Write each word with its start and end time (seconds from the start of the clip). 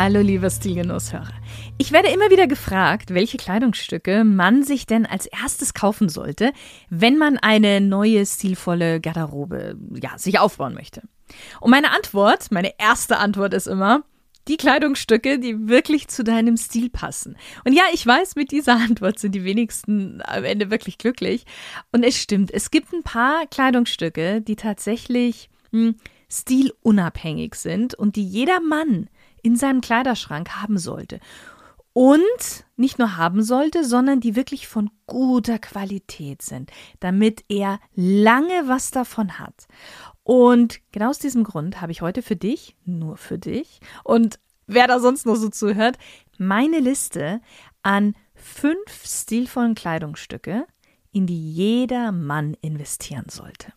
Hallo, 0.00 0.20
lieber 0.20 0.48
Stilgenusshörer. 0.48 1.34
Ich 1.76 1.90
werde 1.90 2.10
immer 2.10 2.30
wieder 2.30 2.46
gefragt, 2.46 3.12
welche 3.12 3.36
Kleidungsstücke 3.36 4.22
man 4.22 4.62
sich 4.62 4.86
denn 4.86 5.06
als 5.06 5.26
erstes 5.26 5.74
kaufen 5.74 6.08
sollte, 6.08 6.52
wenn 6.88 7.18
man 7.18 7.36
eine 7.36 7.80
neue, 7.80 8.24
stilvolle 8.24 9.00
Garderobe, 9.00 9.76
ja, 10.00 10.16
sich 10.16 10.38
aufbauen 10.38 10.74
möchte. 10.74 11.02
Und 11.60 11.72
meine 11.72 11.90
Antwort, 11.90 12.52
meine 12.52 12.74
erste 12.78 13.18
Antwort 13.18 13.52
ist 13.54 13.66
immer, 13.66 14.04
die 14.46 14.56
Kleidungsstücke, 14.56 15.40
die 15.40 15.66
wirklich 15.66 16.06
zu 16.06 16.22
deinem 16.22 16.56
Stil 16.56 16.90
passen. 16.90 17.36
Und 17.64 17.72
ja, 17.72 17.82
ich 17.92 18.06
weiß, 18.06 18.36
mit 18.36 18.52
dieser 18.52 18.76
Antwort 18.88 19.18
sind 19.18 19.34
die 19.34 19.42
wenigsten 19.42 20.22
am 20.24 20.44
Ende 20.44 20.70
wirklich 20.70 20.98
glücklich. 20.98 21.44
Und 21.90 22.04
es 22.04 22.16
stimmt, 22.16 22.54
es 22.54 22.70
gibt 22.70 22.92
ein 22.92 23.02
paar 23.02 23.46
Kleidungsstücke, 23.50 24.42
die 24.42 24.54
tatsächlich 24.54 25.50
hm, 25.72 25.96
stilunabhängig 26.30 27.56
sind 27.56 27.96
und 27.96 28.14
die 28.14 28.24
jeder 28.24 28.60
Mann 28.60 29.08
in 29.42 29.56
seinem 29.56 29.80
Kleiderschrank 29.80 30.50
haben 30.56 30.78
sollte. 30.78 31.20
Und 31.92 32.64
nicht 32.76 32.98
nur 32.98 33.16
haben 33.16 33.42
sollte, 33.42 33.84
sondern 33.84 34.20
die 34.20 34.36
wirklich 34.36 34.68
von 34.68 34.90
guter 35.06 35.58
Qualität 35.58 36.42
sind, 36.42 36.70
damit 37.00 37.44
er 37.48 37.80
lange 37.94 38.68
was 38.68 38.90
davon 38.92 39.38
hat. 39.38 39.66
Und 40.22 40.80
genau 40.92 41.08
aus 41.08 41.18
diesem 41.18 41.42
Grund 41.42 41.80
habe 41.80 41.90
ich 41.90 42.02
heute 42.02 42.22
für 42.22 42.36
dich, 42.36 42.76
nur 42.84 43.16
für 43.16 43.38
dich, 43.38 43.80
und 44.04 44.38
wer 44.66 44.86
da 44.86 45.00
sonst 45.00 45.26
noch 45.26 45.34
so 45.34 45.48
zuhört, 45.48 45.98
meine 46.36 46.78
Liste 46.78 47.40
an 47.82 48.14
fünf 48.34 49.04
stilvollen 49.04 49.74
Kleidungsstücke, 49.74 50.66
in 51.10 51.26
die 51.26 51.52
jeder 51.52 52.12
Mann 52.12 52.54
investieren 52.60 53.26
sollte. 53.28 53.72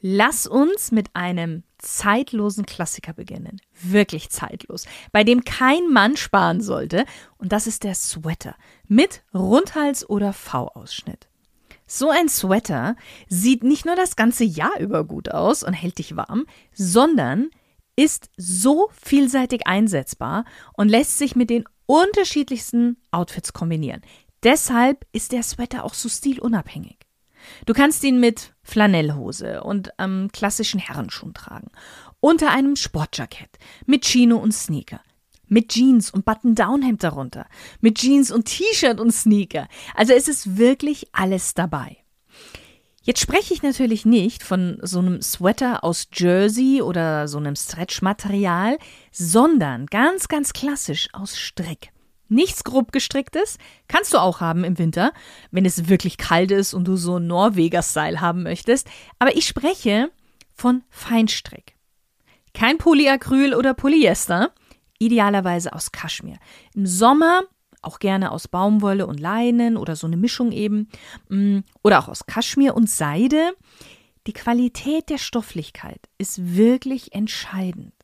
Lass 0.00 0.46
uns 0.46 0.92
mit 0.92 1.14
einem 1.14 1.64
zeitlosen 1.80 2.66
Klassiker 2.66 3.12
beginnen. 3.12 3.60
Wirklich 3.82 4.30
zeitlos. 4.30 4.86
Bei 5.12 5.24
dem 5.24 5.44
kein 5.44 5.88
Mann 5.88 6.16
sparen 6.16 6.60
sollte. 6.60 7.04
Und 7.38 7.52
das 7.52 7.66
ist 7.66 7.84
der 7.84 7.94
Sweater. 7.94 8.56
Mit 8.86 9.22
Rundhals- 9.34 10.08
oder 10.08 10.32
V-Ausschnitt. 10.32 11.28
So 11.86 12.08
ein 12.10 12.28
Sweater 12.28 12.94
sieht 13.28 13.64
nicht 13.64 13.84
nur 13.84 13.96
das 13.96 14.14
ganze 14.14 14.44
Jahr 14.44 14.78
über 14.78 15.04
gut 15.04 15.30
aus 15.30 15.64
und 15.64 15.72
hält 15.72 15.98
dich 15.98 16.14
warm, 16.14 16.46
sondern 16.72 17.50
ist 17.96 18.30
so 18.36 18.88
vielseitig 18.92 19.66
einsetzbar 19.66 20.44
und 20.74 20.88
lässt 20.88 21.18
sich 21.18 21.34
mit 21.34 21.50
den 21.50 21.64
unterschiedlichsten 21.86 22.96
Outfits 23.10 23.52
kombinieren. 23.52 24.02
Deshalb 24.44 25.04
ist 25.12 25.32
der 25.32 25.42
Sweater 25.42 25.84
auch 25.84 25.94
so 25.94 26.08
stilunabhängig. 26.08 26.99
Du 27.66 27.72
kannst 27.72 28.02
ihn 28.04 28.20
mit 28.20 28.52
Flanellhose 28.62 29.62
und 29.62 29.90
ähm, 29.98 30.30
klassischen 30.32 30.80
Herrenschuhen 30.80 31.34
tragen, 31.34 31.68
unter 32.20 32.50
einem 32.50 32.76
Sportjackett, 32.76 33.58
mit 33.86 34.04
Chino 34.04 34.36
und 34.36 34.52
Sneaker, 34.52 35.00
mit 35.46 35.70
Jeans 35.70 36.10
und 36.10 36.24
Button-Down-Hemd 36.24 37.02
darunter, 37.02 37.46
mit 37.80 37.98
Jeans 37.98 38.30
und 38.30 38.44
T-Shirt 38.44 39.00
und 39.00 39.12
Sneaker. 39.12 39.68
Also 39.94 40.12
es 40.12 40.28
ist 40.28 40.56
wirklich 40.56 41.08
alles 41.12 41.54
dabei. 41.54 41.96
Jetzt 43.02 43.20
spreche 43.20 43.54
ich 43.54 43.62
natürlich 43.62 44.04
nicht 44.04 44.42
von 44.42 44.78
so 44.82 44.98
einem 44.98 45.22
Sweater 45.22 45.82
aus 45.84 46.08
Jersey 46.12 46.82
oder 46.82 47.28
so 47.28 47.38
einem 47.38 47.56
Stretch-Material, 47.56 48.78
sondern 49.10 49.86
ganz, 49.86 50.28
ganz 50.28 50.52
klassisch 50.52 51.08
aus 51.12 51.38
Strick. 51.38 51.90
Nichts 52.30 52.62
grob 52.62 52.92
gestricktes 52.92 53.58
kannst 53.88 54.14
du 54.14 54.18
auch 54.18 54.40
haben 54.40 54.62
im 54.62 54.78
Winter, 54.78 55.12
wenn 55.50 55.64
es 55.64 55.88
wirklich 55.88 56.16
kalt 56.16 56.52
ist 56.52 56.74
und 56.74 56.84
du 56.84 56.96
so 56.96 57.18
Norweger-Style 57.18 58.20
haben 58.20 58.44
möchtest. 58.44 58.88
Aber 59.18 59.36
ich 59.36 59.46
spreche 59.46 60.10
von 60.54 60.84
Feinstrick. 60.90 61.74
Kein 62.54 62.78
Polyacryl 62.78 63.52
oder 63.52 63.74
Polyester, 63.74 64.52
idealerweise 65.00 65.72
aus 65.72 65.90
Kaschmir. 65.90 66.36
Im 66.74 66.86
Sommer 66.86 67.42
auch 67.82 67.98
gerne 67.98 68.30
aus 68.30 68.46
Baumwolle 68.46 69.08
und 69.08 69.18
Leinen 69.18 69.76
oder 69.76 69.96
so 69.96 70.06
eine 70.06 70.16
Mischung 70.16 70.52
eben. 70.52 70.88
Mm, 71.28 71.60
oder 71.82 71.98
auch 71.98 72.08
aus 72.08 72.26
Kaschmir 72.26 72.76
und 72.76 72.88
Seide. 72.88 73.54
Die 74.28 74.32
Qualität 74.34 75.08
der 75.08 75.18
Stofflichkeit 75.18 76.00
ist 76.18 76.56
wirklich 76.56 77.12
entscheidend. 77.12 77.94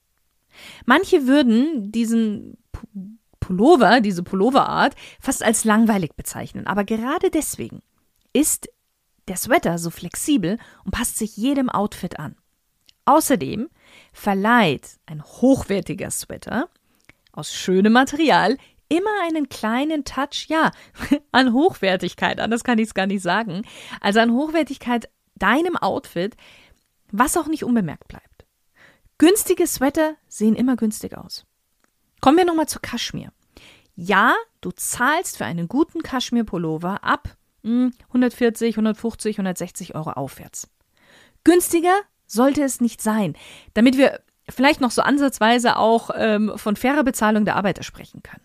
Manche 0.84 1.26
würden 1.26 1.92
diesen 1.92 2.56
Pullover, 3.46 4.00
diese 4.00 4.24
Pulloverart, 4.24 4.96
fast 5.20 5.44
als 5.44 5.64
langweilig 5.64 6.16
bezeichnen. 6.16 6.66
Aber 6.66 6.82
gerade 6.82 7.30
deswegen 7.30 7.80
ist 8.32 8.68
der 9.28 9.36
Sweater 9.36 9.78
so 9.78 9.90
flexibel 9.90 10.58
und 10.84 10.90
passt 10.90 11.16
sich 11.16 11.36
jedem 11.36 11.68
Outfit 11.68 12.18
an. 12.18 12.36
Außerdem 13.04 13.68
verleiht 14.12 14.98
ein 15.06 15.22
hochwertiger 15.22 16.10
Sweater 16.10 16.68
aus 17.30 17.54
schönem 17.54 17.92
Material 17.92 18.56
immer 18.88 19.22
einen 19.22 19.48
kleinen 19.48 20.04
Touch, 20.04 20.46
ja, 20.48 20.72
an 21.32 21.52
Hochwertigkeit, 21.52 22.40
anders 22.40 22.64
kann 22.64 22.78
ich 22.78 22.88
es 22.88 22.94
gar 22.94 23.06
nicht 23.06 23.22
sagen, 23.22 23.62
also 24.00 24.18
an 24.18 24.32
Hochwertigkeit 24.32 25.08
deinem 25.36 25.76
Outfit, 25.76 26.36
was 27.12 27.36
auch 27.36 27.46
nicht 27.46 27.62
unbemerkt 27.62 28.08
bleibt. 28.08 28.44
Günstige 29.18 29.66
Sweater 29.66 30.16
sehen 30.26 30.56
immer 30.56 30.76
günstig 30.76 31.16
aus. 31.16 31.46
Kommen 32.20 32.38
wir 32.38 32.44
nochmal 32.44 32.68
zu 32.68 32.80
Kaschmir. 32.80 33.32
Ja, 33.96 34.34
du 34.60 34.70
zahlst 34.72 35.38
für 35.38 35.46
einen 35.46 35.68
guten 35.68 36.02
Kaschmir-Pullover 36.02 37.02
ab 37.02 37.36
mh, 37.62 37.90
140, 38.08 38.74
150, 38.74 39.38
160 39.38 39.94
Euro 39.94 40.10
aufwärts. 40.10 40.68
Günstiger 41.44 41.94
sollte 42.26 42.62
es 42.62 42.80
nicht 42.80 43.00
sein, 43.00 43.36
damit 43.74 43.96
wir 43.96 44.20
vielleicht 44.48 44.80
noch 44.80 44.90
so 44.90 45.02
ansatzweise 45.02 45.76
auch 45.76 46.10
ähm, 46.14 46.52
von 46.56 46.76
fairer 46.76 47.04
Bezahlung 47.04 47.44
der 47.44 47.56
Arbeiter 47.56 47.82
sprechen 47.82 48.22
können. 48.22 48.44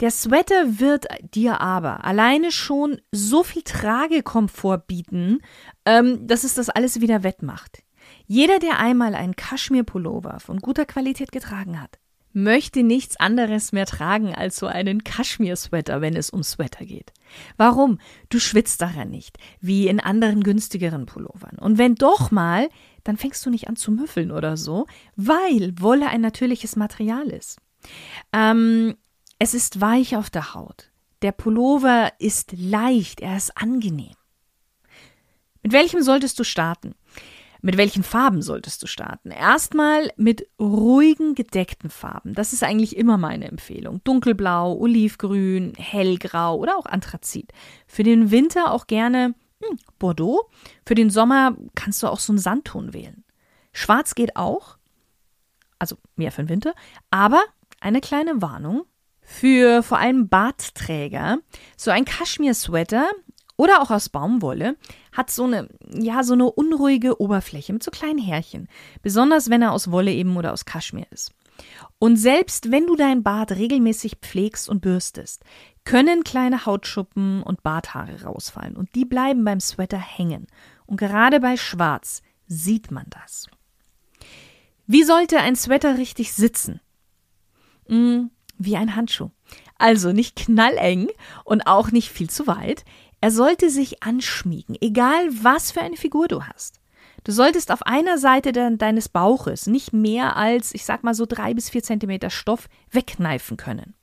Der 0.00 0.10
Sweater 0.10 0.78
wird 0.78 1.06
dir 1.34 1.62
aber 1.62 2.04
alleine 2.04 2.52
schon 2.52 3.00
so 3.12 3.42
viel 3.42 3.62
Tragekomfort 3.62 4.86
bieten, 4.86 5.40
ähm, 5.86 6.26
dass 6.26 6.44
es 6.44 6.52
das 6.52 6.68
alles 6.68 7.00
wieder 7.00 7.22
wettmacht. 7.22 7.82
Jeder, 8.26 8.58
der 8.58 8.78
einmal 8.78 9.14
einen 9.14 9.36
Kaschmir-Pullover 9.36 10.38
von 10.40 10.58
guter 10.58 10.84
Qualität 10.84 11.32
getragen 11.32 11.80
hat, 11.80 11.98
möchte 12.36 12.82
nichts 12.82 13.18
anderes 13.18 13.72
mehr 13.72 13.86
tragen 13.86 14.34
als 14.34 14.58
so 14.58 14.66
einen 14.66 15.04
Kaschmir-Sweater, 15.04 16.02
wenn 16.02 16.14
es 16.14 16.28
um 16.28 16.42
Sweater 16.42 16.84
geht. 16.84 17.14
Warum? 17.56 17.98
Du 18.28 18.38
schwitzt 18.38 18.82
daran 18.82 19.10
nicht, 19.10 19.38
wie 19.60 19.88
in 19.88 20.00
anderen 20.00 20.44
günstigeren 20.44 21.06
Pullovern. 21.06 21.58
Und 21.58 21.78
wenn 21.78 21.94
doch 21.94 22.30
mal, 22.30 22.68
dann 23.04 23.16
fängst 23.16 23.44
du 23.46 23.50
nicht 23.50 23.68
an 23.68 23.76
zu 23.76 23.90
müffeln 23.90 24.30
oder 24.30 24.58
so, 24.58 24.86
weil 25.16 25.72
Wolle 25.80 26.08
ein 26.08 26.20
natürliches 26.20 26.76
Material 26.76 27.28
ist. 27.28 27.58
Ähm, 28.34 28.96
es 29.38 29.54
ist 29.54 29.80
weich 29.80 30.14
auf 30.14 30.28
der 30.28 30.52
Haut. 30.52 30.90
Der 31.22 31.32
Pullover 31.32 32.12
ist 32.18 32.52
leicht, 32.52 33.20
er 33.20 33.38
ist 33.38 33.56
angenehm. 33.56 34.14
Mit 35.62 35.72
welchem 35.72 36.02
solltest 36.02 36.38
du 36.38 36.44
starten? 36.44 36.94
Mit 37.62 37.76
welchen 37.76 38.02
Farben 38.02 38.42
solltest 38.42 38.82
du 38.82 38.86
starten? 38.86 39.30
Erstmal 39.30 40.10
mit 40.16 40.48
ruhigen, 40.60 41.34
gedeckten 41.34 41.90
Farben. 41.90 42.34
Das 42.34 42.52
ist 42.52 42.62
eigentlich 42.62 42.96
immer 42.96 43.18
meine 43.18 43.48
Empfehlung. 43.48 44.00
Dunkelblau, 44.04 44.74
Olivgrün, 44.74 45.74
Hellgrau 45.76 46.56
oder 46.56 46.76
auch 46.76 46.86
Anthrazit. 46.86 47.52
Für 47.86 48.02
den 48.02 48.30
Winter 48.30 48.72
auch 48.72 48.86
gerne 48.86 49.34
hm, 49.62 49.78
Bordeaux. 49.98 50.50
Für 50.84 50.94
den 50.94 51.10
Sommer 51.10 51.56
kannst 51.74 52.02
du 52.02 52.08
auch 52.08 52.20
so 52.20 52.32
einen 52.32 52.38
Sandton 52.38 52.92
wählen. 52.92 53.24
Schwarz 53.72 54.14
geht 54.14 54.36
auch. 54.36 54.76
Also 55.78 55.96
mehr 56.14 56.32
für 56.32 56.42
den 56.42 56.48
Winter. 56.48 56.74
Aber 57.10 57.42
eine 57.80 58.00
kleine 58.00 58.40
Warnung. 58.42 58.84
Für 59.20 59.82
vor 59.82 59.98
allem 59.98 60.28
Bartträger. 60.28 61.38
So 61.76 61.90
ein 61.90 62.04
Kaschmir-Sweater 62.04 63.10
oder 63.56 63.82
auch 63.82 63.90
aus 63.90 64.08
Baumwolle, 64.08 64.76
hat 65.12 65.30
so 65.30 65.44
eine, 65.44 65.68
ja, 65.88 66.22
so 66.22 66.34
eine 66.34 66.50
unruhige 66.50 67.20
Oberfläche 67.20 67.72
mit 67.72 67.82
so 67.82 67.90
kleinen 67.90 68.18
Härchen. 68.18 68.68
Besonders 69.02 69.50
wenn 69.50 69.62
er 69.62 69.72
aus 69.72 69.90
Wolle 69.90 70.12
eben 70.12 70.36
oder 70.36 70.52
aus 70.52 70.64
Kaschmir 70.64 71.06
ist. 71.10 71.32
Und 71.98 72.16
selbst 72.16 72.70
wenn 72.70 72.86
du 72.86 72.96
dein 72.96 73.22
Bart 73.22 73.52
regelmäßig 73.52 74.16
pflegst 74.20 74.68
und 74.68 74.80
bürstest, 74.80 75.42
können 75.84 76.24
kleine 76.24 76.66
Hautschuppen 76.66 77.42
und 77.42 77.62
Barthaare 77.62 78.24
rausfallen 78.24 78.76
und 78.76 78.94
die 78.94 79.04
bleiben 79.04 79.44
beim 79.44 79.60
Sweater 79.60 79.98
hängen. 79.98 80.46
Und 80.84 80.98
gerade 80.98 81.40
bei 81.40 81.56
Schwarz 81.56 82.22
sieht 82.46 82.90
man 82.90 83.06
das. 83.08 83.46
Wie 84.86 85.02
sollte 85.02 85.38
ein 85.38 85.56
Sweater 85.56 85.98
richtig 85.98 86.32
sitzen? 86.32 86.80
Hm, 87.88 88.30
wie 88.58 88.76
ein 88.76 88.94
Handschuh. 88.94 89.30
Also 89.78 90.12
nicht 90.12 90.36
knalleng 90.36 91.08
und 91.44 91.66
auch 91.66 91.90
nicht 91.90 92.10
viel 92.10 92.30
zu 92.30 92.46
weit. 92.46 92.84
Er 93.26 93.32
sollte 93.32 93.70
sich 93.70 94.04
anschmiegen, 94.04 94.76
egal 94.80 95.28
was 95.42 95.72
für 95.72 95.80
eine 95.80 95.96
Figur 95.96 96.28
du 96.28 96.44
hast. 96.44 96.78
Du 97.24 97.32
solltest 97.32 97.72
auf 97.72 97.82
einer 97.82 98.18
Seite 98.18 98.52
de 98.52 98.76
deines 98.76 99.08
Bauches 99.08 99.66
nicht 99.66 99.92
mehr 99.92 100.36
als, 100.36 100.72
ich 100.72 100.84
sag 100.84 101.02
mal 101.02 101.12
so 101.12 101.26
drei 101.26 101.52
bis 101.52 101.68
vier 101.68 101.82
Zentimeter 101.82 102.30
Stoff 102.30 102.68
wegkneifen 102.92 103.56
können. 103.56 103.94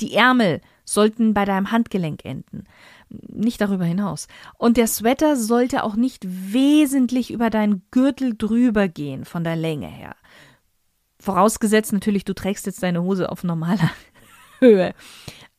Die 0.00 0.14
Ärmel 0.14 0.60
sollten 0.84 1.34
bei 1.34 1.44
deinem 1.44 1.72
Handgelenk 1.72 2.24
enden, 2.24 2.62
nicht 3.08 3.60
darüber 3.60 3.84
hinaus. 3.84 4.28
Und 4.56 4.76
der 4.76 4.86
Sweater 4.86 5.34
sollte 5.34 5.82
auch 5.82 5.96
nicht 5.96 6.24
wesentlich 6.24 7.32
über 7.32 7.50
deinen 7.50 7.82
Gürtel 7.90 8.36
drüber 8.38 8.86
gehen 8.86 9.24
von 9.24 9.42
der 9.42 9.56
Länge 9.56 9.88
her. 9.88 10.14
Vorausgesetzt 11.18 11.92
natürlich, 11.92 12.24
du 12.24 12.34
trägst 12.34 12.66
jetzt 12.66 12.84
deine 12.84 13.02
Hose 13.02 13.32
auf 13.32 13.42
normaler 13.42 13.90
Höhe. 14.60 14.94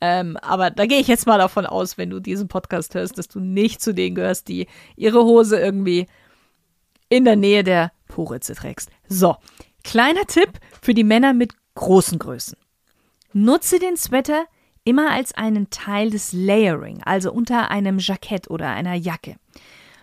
Ähm, 0.02 0.38
aber 0.38 0.72
da 0.72 0.86
gehe 0.86 1.00
ich 1.00 1.08
jetzt 1.08 1.28
mal 1.28 1.38
davon 1.38 1.66
aus, 1.66 1.98
wenn 1.98 2.10
du 2.10 2.20
diesen 2.20 2.48
Podcast 2.48 2.96
hörst, 2.96 3.18
dass 3.18 3.28
du 3.28 3.40
nicht 3.40 3.82
zu 3.82 3.94
denen 3.94 4.16
gehörst, 4.16 4.48
die 4.48 4.68
ihre 4.96 5.24
Hose 5.24 5.60
irgendwie 5.60 6.08
in 7.10 7.26
der 7.26 7.36
Nähe 7.36 7.64
der 7.64 7.92
Poritze 8.08 8.56
trägst. 8.56 8.90
So, 9.08 9.36
kleiner 9.84 10.26
Tipp 10.26 10.52
für 10.82 10.94
die 10.94 11.04
Männer 11.04 11.34
mit 11.34 11.54
großen 11.76 12.20
Größen. 12.20 12.58
Nutze 13.34 13.80
den 13.80 13.98
Sweater 13.98 14.46
immer 14.84 15.12
als 15.12 15.34
einen 15.34 15.70
Teil 15.70 16.10
des 16.10 16.34
Layering, 16.34 17.02
also 17.04 17.32
unter 17.32 17.70
einem 17.70 18.00
Jackett 18.00 18.50
oder 18.50 18.70
einer 18.70 18.96
Jacke, 18.96 19.36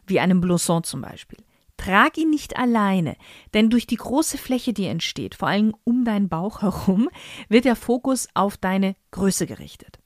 wie 0.07 0.21
einem 0.21 0.41
Blouson 0.41 0.85
zum 0.85 1.01
Beispiel. 1.01 1.39
Trag 1.77 2.17
ihn 2.17 2.31
nicht 2.31 2.57
alleine, 2.57 3.17
denn 3.55 3.71
durch 3.71 3.87
die 3.87 3.97
große 3.97 4.39
Fläche, 4.39 4.73
die 4.73 4.87
entsteht, 4.87 5.35
vor 5.35 5.49
allem 5.49 5.75
um 5.85 6.05
deinen 6.05 6.29
Bauch 6.29 6.63
herum, 6.63 7.09
wird 7.49 7.65
der 7.65 7.77
Fokus 7.77 8.29
auf 8.35 8.57
deine 8.57 8.97
Größe 9.11 9.47
gerichtet. 9.47 9.99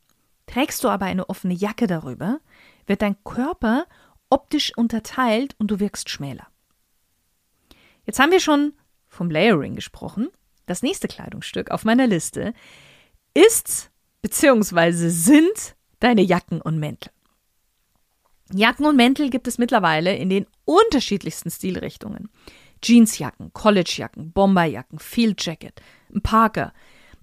Trägst 0.46 0.82
du 0.82 0.88
aber 0.88 1.06
eine 1.06 1.28
offene 1.28 1.54
Jacke 1.54 1.86
darüber, 1.86 2.40
wird 2.86 3.02
dein 3.02 3.22
Körper 3.22 3.86
optisch 4.30 4.76
unterteilt 4.76 5.54
und 5.58 5.70
du 5.70 5.78
wirkst 5.80 6.08
schmäler. 6.08 6.48
Jetzt 8.04 8.18
haben 8.18 8.32
wir 8.32 8.40
schon 8.40 8.72
vom 9.06 9.30
Layering 9.30 9.74
gesprochen. 9.74 10.28
Das 10.66 10.82
nächste 10.82 11.08
Kleidungsstück 11.08 11.70
auf 11.70 11.84
meiner 11.84 12.06
Liste 12.06 12.54
ist 13.34 13.90
bzw. 14.22 15.08
sind 15.08 15.76
deine 16.00 16.22
Jacken 16.22 16.60
und 16.60 16.78
Mäntel. 16.78 17.12
Jacken 18.52 18.86
und 18.86 18.96
Mäntel 18.96 19.30
gibt 19.30 19.46
es 19.48 19.58
mittlerweile 19.58 20.16
in 20.16 20.28
den 20.28 20.46
unterschiedlichsten 20.64 21.50
Stilrichtungen. 21.50 22.28
Jeansjacken, 22.82 23.52
Collegejacken, 23.52 24.32
Bomberjacken, 24.32 24.98
Field 24.98 25.44
Jacket, 25.44 25.80
Parker, 26.22 26.72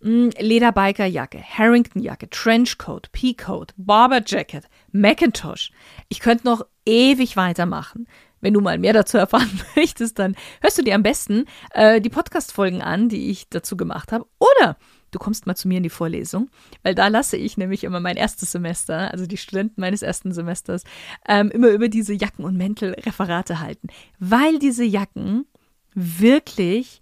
mm, 0.01 0.29
Lederbikerjacke, 0.39 1.41
Harringtonjacke, 1.41 2.29
Trenchcoat, 2.29 3.11
Peacoat, 3.11 3.73
Barber 3.77 4.21
Jacket, 4.25 4.65
Macintosh. 4.91 5.71
Ich 6.09 6.19
könnte 6.19 6.45
noch 6.45 6.65
ewig 6.85 7.35
weitermachen. 7.37 8.07
Wenn 8.39 8.53
du 8.53 8.61
mal 8.61 8.77
mehr 8.77 8.93
dazu 8.93 9.17
erfahren 9.17 9.49
möchtest, 9.75 10.19
dann 10.19 10.35
hörst 10.61 10.77
du 10.77 10.83
dir 10.83 10.95
am 10.95 11.03
besten 11.03 11.45
äh, 11.73 11.99
die 11.99 12.09
Podcast-Folgen 12.09 12.81
an, 12.81 13.09
die 13.09 13.31
ich 13.31 13.49
dazu 13.49 13.75
gemacht 13.75 14.11
habe. 14.11 14.27
Oder 14.39 14.77
du 15.11 15.19
kommst 15.19 15.47
mal 15.47 15.55
zu 15.55 15.67
mir 15.67 15.77
in 15.77 15.83
die 15.83 15.89
Vorlesung, 15.89 16.49
weil 16.83 16.95
da 16.95 17.07
lasse 17.07 17.37
ich 17.37 17.57
nämlich 17.57 17.83
immer 17.83 17.99
mein 17.99 18.17
erstes 18.17 18.51
Semester, 18.51 19.11
also 19.11 19.25
die 19.25 19.37
Studenten 19.37 19.81
meines 19.81 20.01
ersten 20.01 20.33
Semesters, 20.33 20.83
ähm, 21.27 21.49
immer 21.49 21.69
über 21.69 21.89
diese 21.89 22.13
Jacken 22.13 22.45
und 22.45 22.57
Mäntel 22.57 22.93
Referate 22.93 23.59
halten, 23.59 23.87
weil 24.19 24.59
diese 24.59 24.83
Jacken 24.83 25.45
wirklich 25.93 27.01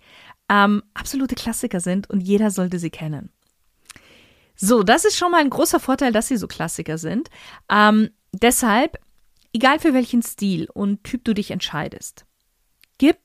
ähm, 0.49 0.83
absolute 0.93 1.35
Klassiker 1.35 1.79
sind 1.79 2.09
und 2.09 2.21
jeder 2.21 2.51
sollte 2.51 2.79
sie 2.79 2.91
kennen. 2.91 3.29
So, 4.55 4.83
das 4.83 5.03
ist 5.03 5.17
schon 5.17 5.31
mal 5.31 5.41
ein 5.41 5.49
großer 5.49 5.79
Vorteil, 5.79 6.13
dass 6.13 6.29
sie 6.29 6.37
so 6.37 6.47
Klassiker 6.47 6.97
sind. 6.97 7.29
Ähm, 7.69 8.09
deshalb, 8.31 8.97
egal 9.53 9.79
für 9.79 9.93
welchen 9.93 10.21
Stil 10.21 10.69
und 10.73 11.03
Typ 11.03 11.25
du 11.25 11.33
dich 11.33 11.51
entscheidest, 11.51 12.25
gib 12.97 13.17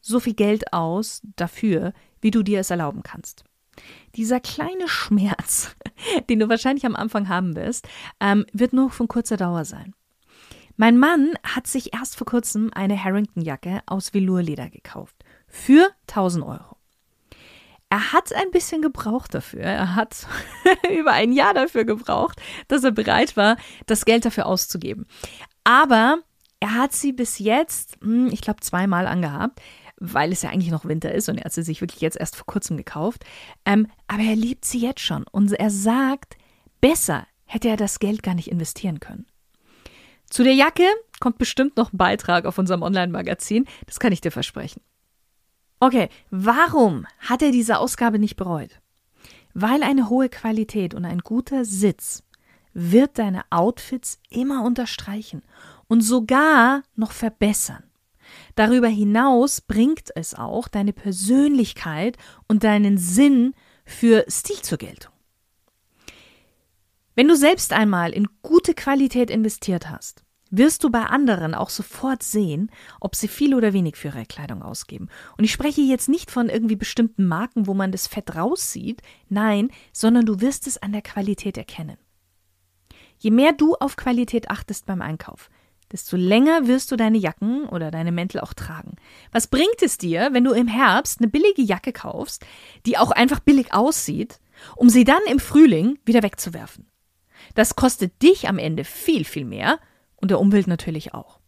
so 0.00 0.20
viel 0.20 0.34
Geld 0.34 0.72
aus 0.74 1.22
dafür, 1.36 1.94
wie 2.20 2.30
du 2.30 2.42
dir 2.42 2.60
es 2.60 2.70
erlauben 2.70 3.02
kannst. 3.02 3.44
Dieser 4.16 4.40
kleine 4.40 4.88
Schmerz, 4.88 5.74
den 6.28 6.40
du 6.40 6.48
wahrscheinlich 6.48 6.86
am 6.86 6.96
Anfang 6.96 7.28
haben 7.28 7.56
wirst, 7.56 7.88
ähm, 8.20 8.46
wird 8.52 8.72
nur 8.72 8.90
von 8.90 9.08
kurzer 9.08 9.36
Dauer 9.36 9.64
sein. 9.64 9.94
Mein 10.76 10.98
Mann 10.98 11.34
hat 11.44 11.66
sich 11.66 11.94
erst 11.94 12.16
vor 12.16 12.26
kurzem 12.26 12.70
eine 12.74 13.02
Harrington-Jacke 13.02 13.82
aus 13.86 14.12
Velourleder 14.12 14.70
gekauft. 14.70 15.16
Für 15.46 15.90
1000 16.08 16.44
Euro. 16.44 16.76
Er 17.90 18.12
hat 18.12 18.32
ein 18.32 18.50
bisschen 18.50 18.82
gebraucht 18.82 19.34
dafür. 19.34 19.60
Er 19.60 19.94
hat 19.94 20.26
über 20.98 21.12
ein 21.12 21.32
Jahr 21.32 21.54
dafür 21.54 21.84
gebraucht, 21.84 22.40
dass 22.66 22.82
er 22.82 22.90
bereit 22.90 23.36
war, 23.36 23.56
das 23.86 24.04
Geld 24.04 24.24
dafür 24.24 24.46
auszugeben. 24.46 25.06
Aber 25.62 26.18
er 26.58 26.74
hat 26.74 26.92
sie 26.92 27.12
bis 27.12 27.38
jetzt, 27.38 27.96
hm, 28.00 28.28
ich 28.32 28.40
glaube, 28.40 28.60
zweimal 28.60 29.06
angehabt 29.06 29.60
weil 30.12 30.32
es 30.32 30.42
ja 30.42 30.50
eigentlich 30.50 30.70
noch 30.70 30.84
Winter 30.84 31.12
ist 31.12 31.28
und 31.28 31.38
er 31.38 31.44
hat 31.44 31.52
sie 31.52 31.62
sich 31.62 31.80
wirklich 31.80 32.00
jetzt 32.00 32.18
erst 32.18 32.36
vor 32.36 32.46
kurzem 32.46 32.76
gekauft. 32.76 33.24
Ähm, 33.64 33.86
aber 34.06 34.22
er 34.22 34.36
liebt 34.36 34.64
sie 34.64 34.80
jetzt 34.80 35.00
schon 35.00 35.24
und 35.30 35.52
er 35.52 35.70
sagt, 35.70 36.36
besser 36.80 37.26
hätte 37.44 37.68
er 37.68 37.76
das 37.76 37.98
Geld 37.98 38.22
gar 38.22 38.34
nicht 38.34 38.50
investieren 38.50 39.00
können. 39.00 39.26
Zu 40.28 40.42
der 40.42 40.54
Jacke 40.54 40.86
kommt 41.20 41.38
bestimmt 41.38 41.76
noch 41.76 41.92
ein 41.92 41.98
Beitrag 41.98 42.44
auf 42.44 42.58
unserem 42.58 42.82
Online-Magazin, 42.82 43.66
das 43.86 44.00
kann 44.00 44.12
ich 44.12 44.20
dir 44.20 44.32
versprechen. 44.32 44.82
Okay, 45.80 46.08
warum 46.30 47.06
hat 47.18 47.42
er 47.42 47.50
diese 47.50 47.78
Ausgabe 47.78 48.18
nicht 48.18 48.36
bereut? 48.36 48.80
Weil 49.52 49.82
eine 49.82 50.08
hohe 50.08 50.28
Qualität 50.28 50.94
und 50.94 51.04
ein 51.04 51.20
guter 51.20 51.64
Sitz 51.64 52.22
wird 52.72 53.18
deine 53.18 53.42
Outfits 53.50 54.18
immer 54.30 54.64
unterstreichen 54.64 55.42
und 55.86 56.00
sogar 56.00 56.82
noch 56.96 57.12
verbessern. 57.12 57.84
Darüber 58.54 58.88
hinaus 58.88 59.60
bringt 59.60 60.10
es 60.14 60.34
auch 60.34 60.68
deine 60.68 60.92
Persönlichkeit 60.92 62.16
und 62.48 62.64
deinen 62.64 62.98
Sinn 62.98 63.54
für 63.84 64.24
Stil 64.28 64.62
zur 64.62 64.78
Geltung. 64.78 65.12
Wenn 67.14 67.28
du 67.28 67.36
selbst 67.36 67.72
einmal 67.72 68.12
in 68.12 68.26
gute 68.42 68.74
Qualität 68.74 69.30
investiert 69.30 69.88
hast, 69.88 70.24
wirst 70.50 70.84
du 70.84 70.90
bei 70.90 71.04
anderen 71.04 71.54
auch 71.54 71.70
sofort 71.70 72.22
sehen, 72.22 72.70
ob 73.00 73.16
sie 73.16 73.28
viel 73.28 73.54
oder 73.54 73.72
wenig 73.72 73.96
für 73.96 74.08
ihre 74.08 74.26
Kleidung 74.26 74.62
ausgeben. 74.62 75.08
Und 75.36 75.44
ich 75.44 75.52
spreche 75.52 75.80
jetzt 75.80 76.08
nicht 76.08 76.30
von 76.30 76.48
irgendwie 76.48 76.76
bestimmten 76.76 77.26
Marken, 77.26 77.66
wo 77.66 77.74
man 77.74 77.92
das 77.92 78.06
Fett 78.06 78.36
raussieht, 78.36 79.02
nein, 79.28 79.70
sondern 79.92 80.26
du 80.26 80.40
wirst 80.40 80.66
es 80.66 80.78
an 80.78 80.92
der 80.92 81.02
Qualität 81.02 81.56
erkennen. 81.56 81.98
Je 83.18 83.30
mehr 83.30 83.52
du 83.52 83.74
auf 83.74 83.96
Qualität 83.96 84.50
achtest 84.50 84.86
beim 84.86 85.00
Einkauf, 85.00 85.50
desto 85.94 86.16
länger 86.16 86.66
wirst 86.66 86.90
du 86.90 86.96
deine 86.96 87.18
Jacken 87.18 87.68
oder 87.68 87.92
deine 87.92 88.10
Mäntel 88.10 88.40
auch 88.40 88.52
tragen. 88.52 88.96
Was 89.30 89.46
bringt 89.46 89.80
es 89.80 89.96
dir, 89.96 90.30
wenn 90.32 90.42
du 90.42 90.50
im 90.50 90.66
Herbst 90.66 91.20
eine 91.20 91.30
billige 91.30 91.62
Jacke 91.62 91.92
kaufst, 91.92 92.44
die 92.84 92.98
auch 92.98 93.12
einfach 93.12 93.38
billig 93.38 93.72
aussieht, 93.72 94.40
um 94.74 94.88
sie 94.88 95.04
dann 95.04 95.22
im 95.30 95.38
Frühling 95.38 96.00
wieder 96.04 96.24
wegzuwerfen? 96.24 96.90
Das 97.54 97.76
kostet 97.76 98.20
dich 98.24 98.48
am 98.48 98.58
Ende 98.58 98.82
viel, 98.82 99.24
viel 99.24 99.44
mehr 99.44 99.78
und 100.16 100.32
der 100.32 100.40
Umwelt 100.40 100.66
natürlich 100.66 101.14
auch. 101.14 101.38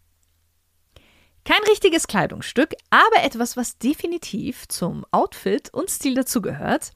Kein 1.45 1.63
richtiges 1.69 2.07
Kleidungsstück, 2.07 2.75
aber 2.91 3.25
etwas, 3.25 3.57
was 3.57 3.79
definitiv 3.79 4.69
zum 4.69 5.05
Outfit 5.11 5.75
und 5.75 5.91
Stil 5.91 6.15
dazugehört, 6.15 6.93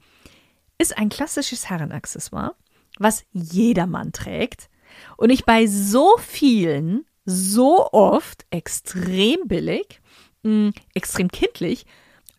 ist 0.78 0.96
ein 0.96 1.08
klassisches 1.08 1.68
Herrenaccessoire, 1.68 2.54
was 3.00 3.24
jedermann 3.32 4.12
trägt 4.12 4.70
und 5.16 5.30
ich 5.30 5.44
bei 5.44 5.66
so 5.66 6.16
vielen 6.18 7.06
so 7.30 7.90
oft 7.92 8.44
extrem 8.50 9.46
billig, 9.46 10.00
mm, 10.42 10.70
extrem 10.94 11.28
kindlich 11.28 11.86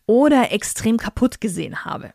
oder 0.06 0.52
extrem 0.52 0.98
kaputt 0.98 1.40
gesehen 1.40 1.84
habe. 1.84 2.12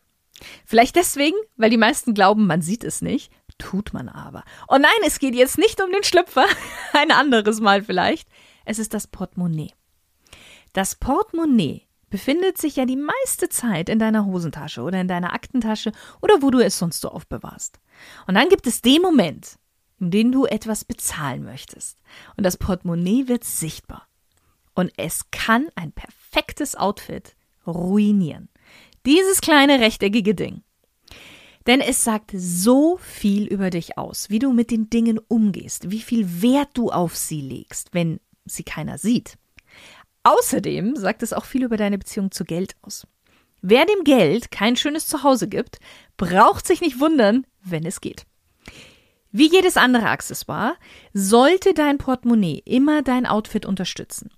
Vielleicht 0.64 0.96
deswegen, 0.96 1.36
weil 1.56 1.70
die 1.70 1.76
meisten 1.76 2.14
glauben, 2.14 2.46
man 2.46 2.62
sieht 2.62 2.84
es 2.84 3.02
nicht, 3.02 3.32
tut 3.58 3.92
man 3.92 4.08
aber. 4.08 4.44
Und 4.68 4.82
nein, 4.82 4.90
es 5.04 5.18
geht 5.18 5.34
jetzt 5.34 5.58
nicht 5.58 5.82
um 5.82 5.90
den 5.90 6.04
Schlüpfer, 6.04 6.46
ein 6.92 7.10
anderes 7.10 7.60
Mal 7.60 7.82
vielleicht. 7.82 8.28
Es 8.64 8.78
ist 8.78 8.94
das 8.94 9.06
Portemonnaie. 9.06 9.72
Das 10.72 10.94
Portemonnaie 10.94 11.88
befindet 12.10 12.58
sich 12.58 12.76
ja 12.76 12.86
die 12.86 12.96
meiste 12.96 13.48
Zeit 13.48 13.88
in 13.88 13.98
deiner 13.98 14.26
Hosentasche 14.26 14.82
oder 14.82 15.00
in 15.00 15.08
deiner 15.08 15.32
Aktentasche 15.32 15.92
oder 16.22 16.40
wo 16.40 16.50
du 16.50 16.60
es 16.60 16.78
sonst 16.78 17.00
so 17.00 17.10
aufbewahrst. 17.10 17.80
Und 18.26 18.34
dann 18.34 18.48
gibt 18.48 18.66
es 18.66 18.80
den 18.80 19.02
Moment, 19.02 19.58
in 20.00 20.10
denen 20.10 20.32
du 20.32 20.46
etwas 20.46 20.84
bezahlen 20.84 21.44
möchtest. 21.44 21.98
Und 22.36 22.44
das 22.44 22.56
Portemonnaie 22.56 23.28
wird 23.28 23.44
sichtbar. 23.44 24.06
Und 24.74 24.92
es 24.96 25.30
kann 25.30 25.68
ein 25.74 25.92
perfektes 25.92 26.76
Outfit 26.76 27.34
ruinieren. 27.66 28.48
Dieses 29.06 29.40
kleine 29.40 29.80
rechteckige 29.80 30.34
Ding. 30.34 30.62
Denn 31.66 31.80
es 31.80 32.02
sagt 32.02 32.30
so 32.34 32.96
viel 32.96 33.46
über 33.46 33.70
dich 33.70 33.98
aus, 33.98 34.30
wie 34.30 34.38
du 34.38 34.52
mit 34.52 34.70
den 34.70 34.88
Dingen 34.88 35.18
umgehst, 35.28 35.90
wie 35.90 36.00
viel 36.00 36.42
Wert 36.42 36.70
du 36.74 36.90
auf 36.90 37.16
sie 37.16 37.40
legst, 37.40 37.92
wenn 37.92 38.20
sie 38.46 38.62
keiner 38.62 38.98
sieht. 38.98 39.36
Außerdem 40.22 40.96
sagt 40.96 41.22
es 41.22 41.32
auch 41.32 41.44
viel 41.44 41.64
über 41.64 41.76
deine 41.76 41.98
Beziehung 41.98 42.30
zu 42.30 42.44
Geld 42.44 42.74
aus. 42.82 43.06
Wer 43.60 43.84
dem 43.84 44.04
Geld 44.04 44.50
kein 44.50 44.76
schönes 44.76 45.06
Zuhause 45.06 45.48
gibt, 45.48 45.78
braucht 46.16 46.66
sich 46.66 46.80
nicht 46.80 47.00
wundern, 47.00 47.46
wenn 47.62 47.84
es 47.84 48.00
geht. 48.00 48.27
Wie 49.30 49.50
jedes 49.50 49.76
andere 49.76 50.08
Accessoire 50.08 50.76
sollte 51.12 51.74
dein 51.74 51.98
Portemonnaie 51.98 52.62
immer 52.64 53.02
dein 53.02 53.26
Outfit 53.26 53.66
unterstützen. 53.66 54.30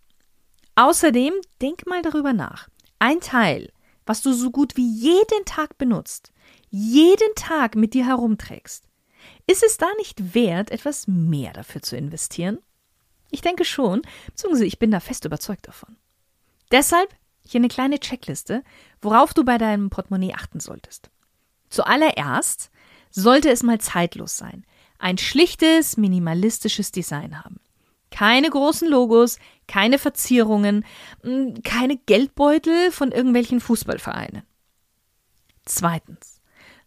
Außerdem 0.74 1.32
denk 1.60 1.86
mal 1.86 2.02
darüber 2.02 2.32
nach. 2.32 2.68
Ein 2.98 3.20
Teil, 3.20 3.72
was 4.04 4.22
du 4.22 4.32
so 4.32 4.50
gut 4.50 4.76
wie 4.76 4.90
jeden 4.90 5.44
Tag 5.44 5.78
benutzt, 5.78 6.32
jeden 6.70 7.34
Tag 7.36 7.76
mit 7.76 7.94
dir 7.94 8.06
herumträgst, 8.06 8.84
ist 9.46 9.62
es 9.62 9.76
da 9.76 9.86
nicht 9.98 10.34
wert, 10.34 10.70
etwas 10.70 11.06
mehr 11.06 11.52
dafür 11.52 11.82
zu 11.82 11.96
investieren? 11.96 12.58
Ich 13.30 13.42
denke 13.42 13.64
schon, 13.64 14.02
beziehungsweise 14.26 14.66
ich 14.66 14.78
bin 14.78 14.90
da 14.90 15.00
fest 15.00 15.24
überzeugt 15.24 15.68
davon. 15.68 15.96
Deshalb 16.72 17.14
hier 17.46 17.60
eine 17.60 17.68
kleine 17.68 18.00
Checkliste, 18.00 18.64
worauf 19.00 19.34
du 19.34 19.44
bei 19.44 19.58
deinem 19.58 19.90
Portemonnaie 19.90 20.34
achten 20.34 20.60
solltest. 20.60 21.10
Zuallererst 21.68 22.70
sollte 23.10 23.50
es 23.50 23.62
mal 23.62 23.80
zeitlos 23.80 24.36
sein, 24.36 24.64
ein 25.00 25.18
schlichtes, 25.18 25.96
minimalistisches 25.96 26.92
Design 26.92 27.42
haben. 27.42 27.60
Keine 28.10 28.50
großen 28.50 28.88
Logos, 28.88 29.38
keine 29.66 29.98
Verzierungen, 29.98 30.84
keine 31.64 31.96
Geldbeutel 31.96 32.90
von 32.90 33.12
irgendwelchen 33.12 33.60
Fußballvereinen. 33.60 34.42
Zweitens. 35.64 36.40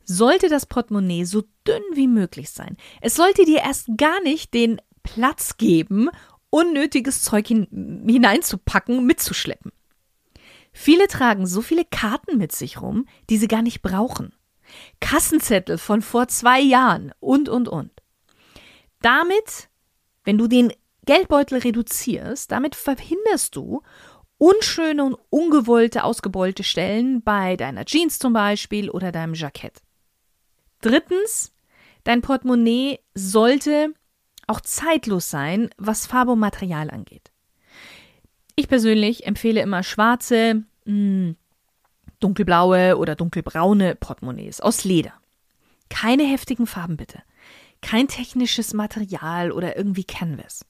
Sollte 0.06 0.50
das 0.50 0.66
Portemonnaie 0.66 1.24
so 1.24 1.44
dünn 1.66 1.82
wie 1.94 2.08
möglich 2.08 2.50
sein. 2.50 2.76
Es 3.00 3.16
sollte 3.16 3.46
dir 3.46 3.60
erst 3.60 3.88
gar 3.96 4.22
nicht 4.22 4.54
den 4.54 4.82
Platz 5.02 5.56
geben, 5.56 6.10
unnötiges 6.50 7.24
Zeug 7.24 7.48
hin 7.48 7.68
hineinzupacken, 8.06 9.06
mitzuschleppen. 9.06 9.72
Viele 10.74 11.08
tragen 11.08 11.48
so 11.48 11.62
viele 11.62 11.86
Karten 11.86 12.38
mit 12.38 12.52
sich 12.52 12.82
rum, 12.82 13.08
die 13.30 13.38
sie 13.38 13.48
gar 13.48 13.62
nicht 13.62 13.82
brauchen. 13.82 14.34
Kassenzettel 15.00 15.78
von 15.78 16.02
vor 16.02 16.28
zwei 16.28 16.60
Jahren 16.60 17.14
und, 17.22 17.48
und, 17.48 17.70
und. 17.70 17.92
Damit, 19.04 19.70
wenn 20.24 20.38
du 20.38 20.48
den 20.48 20.74
Geldbeutel 21.06 21.60
reduzierst, 21.60 22.52
damit 22.52 22.74
verhinderst 22.74 23.56
du 23.56 23.84
unschöne 24.38 25.04
und 25.04 25.18
ungewollte 25.30 26.06
ausgebeulte 26.06 26.64
Stellen 26.64 27.22
bei 27.22 27.58
deiner 27.58 27.84
Jeans 27.86 28.18
zum 28.18 28.32
Beispiel 28.32 28.90
oder 28.90 29.12
deinem 29.12 29.34
Jackett. 29.34 29.82
Drittens, 30.82 31.54
dein 32.06 32.22
Portemonnaie 32.22 33.00
sollte 33.14 33.94
auch 34.48 34.62
zeitlos 34.62 35.30
sein, 35.30 35.70
was 35.78 36.06
Farbe 36.06 36.32
und 36.32 36.40
Material 36.40 36.90
angeht. 36.90 37.32
Ich 38.56 38.70
persönlich 38.70 39.26
empfehle 39.26 39.62
immer 39.62 39.84
schwarze, 39.84 40.64
mh, 40.86 40.92
hm, 40.94 41.36
dunkelblaue 42.22 42.98
oder 42.98 43.16
dunkelbraune 43.16 43.96
Portemonnaies 43.96 44.62
aus 44.62 44.86
Leder. 44.86 45.14
Keine 45.90 46.24
heftigen 46.24 46.68
Farben 46.68 46.96
bitte. 46.96 47.22
Kein 47.84 48.08
technisches 48.08 48.74
Material 48.74 49.52
oder 49.52 49.78
irgendwie 49.78 50.06
Canvas. 50.06 50.66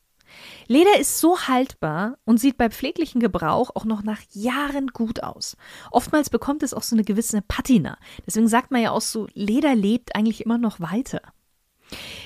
Leder 0.67 0.99
ist 0.99 1.19
so 1.19 1.41
haltbar 1.41 2.17
und 2.25 2.39
sieht 2.39 2.57
bei 2.57 2.69
pfleglichem 2.69 3.21
Gebrauch 3.21 3.71
auch 3.75 3.85
noch 3.85 4.03
nach 4.03 4.19
Jahren 4.31 4.87
gut 4.87 5.21
aus. 5.21 5.55
Oftmals 5.91 6.29
bekommt 6.29 6.63
es 6.63 6.73
auch 6.73 6.83
so 6.83 6.95
eine 6.95 7.03
gewisse 7.03 7.41
Patina. 7.41 7.97
Deswegen 8.25 8.47
sagt 8.47 8.71
man 8.71 8.81
ja 8.81 8.91
auch 8.91 9.01
so, 9.01 9.27
Leder 9.33 9.75
lebt 9.75 10.15
eigentlich 10.15 10.43
immer 10.43 10.57
noch 10.57 10.79
weiter. 10.79 11.21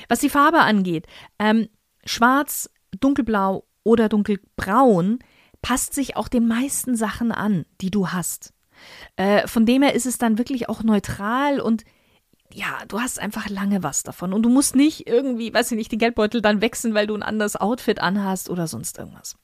Was 0.07 0.19
die 0.19 0.29
Farbe 0.29 0.59
angeht, 0.59 1.05
ähm, 1.37 1.67
schwarz, 2.05 2.69
dunkelblau 2.99 3.65
oder 3.83 4.07
dunkelbraun 4.07 5.19
passt 5.61 5.93
sich 5.93 6.15
auch 6.15 6.29
den 6.29 6.47
meisten 6.47 6.95
Sachen 6.95 7.33
an, 7.33 7.65
die 7.81 7.91
du 7.91 8.09
hast. 8.09 8.53
Äh, 9.15 9.47
von 9.47 9.65
dem 9.65 9.81
her 9.81 9.95
ist 9.95 10.05
es 10.05 10.17
dann 10.17 10.37
wirklich 10.37 10.69
auch 10.69 10.83
neutral 10.83 11.59
und 11.59 11.83
ja, 12.53 12.83
du 12.87 12.99
hast 12.99 13.19
einfach 13.19 13.49
lange 13.49 13.83
was 13.83 14.03
davon 14.03 14.33
und 14.33 14.43
du 14.43 14.49
musst 14.49 14.75
nicht 14.75 15.07
irgendwie, 15.07 15.53
weiß 15.53 15.71
ich 15.71 15.77
nicht, 15.77 15.91
den 15.91 15.99
Geldbeutel 15.99 16.41
dann 16.41 16.61
wechseln, 16.61 16.93
weil 16.93 17.07
du 17.07 17.15
ein 17.15 17.23
anderes 17.23 17.55
Outfit 17.55 17.99
anhast 17.99 18.49
oder 18.49 18.67
sonst 18.67 18.97
irgendwas. 18.97 19.37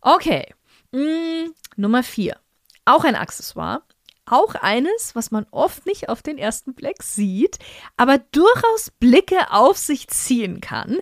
Okay, 0.00 0.54
mm, 0.92 1.50
Nummer 1.76 2.02
vier. 2.02 2.36
Auch 2.84 3.04
ein 3.04 3.16
Accessoire. 3.16 3.82
Auch 4.24 4.54
eines, 4.54 5.14
was 5.14 5.30
man 5.30 5.46
oft 5.50 5.86
nicht 5.86 6.08
auf 6.08 6.22
den 6.22 6.38
ersten 6.38 6.74
Blick 6.74 7.02
sieht, 7.02 7.58
aber 7.96 8.18
durchaus 8.18 8.90
Blicke 8.98 9.50
auf 9.50 9.78
sich 9.78 10.08
ziehen 10.08 10.60
kann. 10.60 10.98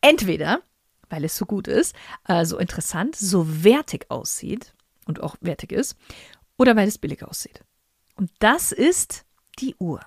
Entweder, 0.00 0.62
weil 1.10 1.24
es 1.24 1.36
so 1.36 1.44
gut 1.44 1.68
ist, 1.68 1.94
äh, 2.26 2.46
so 2.46 2.58
interessant, 2.58 3.16
so 3.16 3.64
wertig 3.64 4.10
aussieht 4.10 4.72
und 5.06 5.22
auch 5.22 5.36
wertig 5.40 5.72
ist, 5.72 5.94
oder 6.56 6.74
weil 6.74 6.88
es 6.88 6.98
billig 6.98 7.22
aussieht. 7.22 7.62
Und 8.16 8.30
das 8.38 8.72
ist 8.72 9.26
die 9.60 9.74
Uhr. 9.78 10.00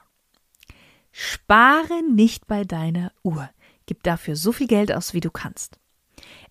Spare 1.11 2.01
nicht 2.09 2.47
bei 2.47 2.63
deiner 2.63 3.11
Uhr. 3.23 3.49
Gib 3.85 4.03
dafür 4.03 4.35
so 4.35 4.51
viel 4.51 4.67
Geld 4.67 4.91
aus, 4.91 5.13
wie 5.13 5.19
du 5.19 5.29
kannst. 5.29 5.79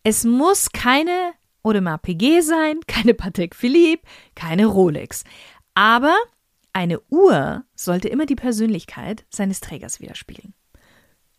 Es 0.03 0.25
muss 0.25 0.71
keine 0.71 1.33
Audemars 1.63 2.01
PG 2.03 2.41
sein, 2.41 2.81
keine 2.87 3.15
Patek 3.15 3.55
Philippe, 3.55 4.07
keine 4.35 4.67
Rolex. 4.67 5.25
Aber 5.75 6.17
eine 6.73 7.01
Uhr 7.11 7.65
sollte 7.75 8.09
immer 8.09 8.27
die 8.27 8.37
Persönlichkeit 8.37 9.25
seines 9.31 9.61
Trägers 9.61 10.01
widerspiegeln. 10.01 10.55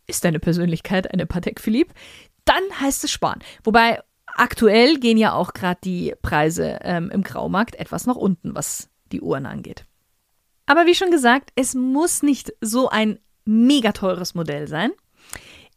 Ist 0.06 0.24
deine 0.24 0.38
Persönlichkeit 0.38 1.12
eine 1.12 1.26
Patek 1.26 1.60
Philippe? 1.60 1.94
Dann 2.44 2.62
heißt 2.78 3.04
es 3.04 3.10
sparen. 3.10 3.40
Wobei 3.62 4.02
aktuell 4.26 4.98
gehen 4.98 5.16
ja 5.16 5.32
auch 5.32 5.54
gerade 5.54 5.80
die 5.82 6.14
Preise 6.20 6.78
ähm, 6.82 7.10
im 7.10 7.22
Graumarkt 7.22 7.76
etwas 7.76 8.06
nach 8.06 8.16
unten, 8.16 8.54
was 8.54 8.90
die 9.12 9.22
Uhren 9.22 9.46
angeht. 9.46 9.86
Aber 10.66 10.86
wie 10.86 10.94
schon 10.94 11.10
gesagt, 11.10 11.50
es 11.56 11.74
muss 11.74 12.22
nicht 12.22 12.52
so 12.60 12.88
ein 12.88 13.18
mega 13.44 13.92
teures 13.92 14.34
Modell 14.34 14.68
sein. 14.68 14.92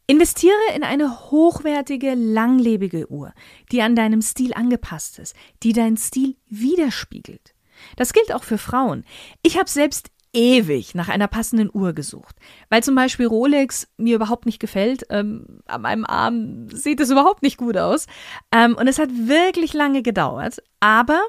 Investiere 0.06 0.56
in 0.74 0.84
eine 0.84 1.30
hochwertige, 1.30 2.14
langlebige 2.14 3.10
Uhr, 3.10 3.34
die 3.70 3.82
an 3.82 3.94
deinem 3.94 4.22
Stil 4.22 4.54
angepasst 4.54 5.18
ist, 5.18 5.36
die 5.62 5.74
deinen 5.74 5.98
Stil 5.98 6.36
widerspiegelt. 6.48 7.54
Das 7.96 8.14
gilt 8.14 8.32
auch 8.32 8.44
für 8.44 8.56
Frauen. 8.56 9.04
Ich 9.42 9.58
habe 9.58 9.68
selbst 9.68 10.10
ewig 10.32 10.94
nach 10.94 11.08
einer 11.08 11.28
passenden 11.28 11.70
Uhr 11.72 11.92
gesucht, 11.92 12.36
weil 12.70 12.82
zum 12.82 12.94
Beispiel 12.94 13.26
Rolex 13.26 13.88
mir 13.98 14.16
überhaupt 14.16 14.46
nicht 14.46 14.60
gefällt. 14.60 15.04
Ähm, 15.10 15.60
an 15.66 15.82
meinem 15.82 16.06
Arm 16.06 16.70
sieht 16.70 17.00
es 17.00 17.10
überhaupt 17.10 17.42
nicht 17.42 17.58
gut 17.58 17.76
aus. 17.76 18.06
Ähm, 18.50 18.76
und 18.76 18.88
es 18.88 18.98
hat 18.98 19.10
wirklich 19.12 19.74
lange 19.74 20.02
gedauert, 20.02 20.62
aber 20.80 21.20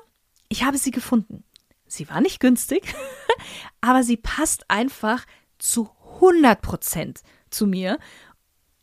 ich 0.47 0.63
habe 0.63 0.77
sie 0.77 0.91
gefunden. 0.91 1.43
Sie 1.89 2.07
war 2.07 2.21
nicht 2.21 2.39
günstig, 2.39 2.93
aber 3.81 4.03
sie 4.03 4.17
passt 4.17 4.69
einfach 4.69 5.25
zu 5.57 5.89
100 6.15 6.61
Prozent 6.61 7.21
zu 7.49 7.67
mir. 7.67 7.97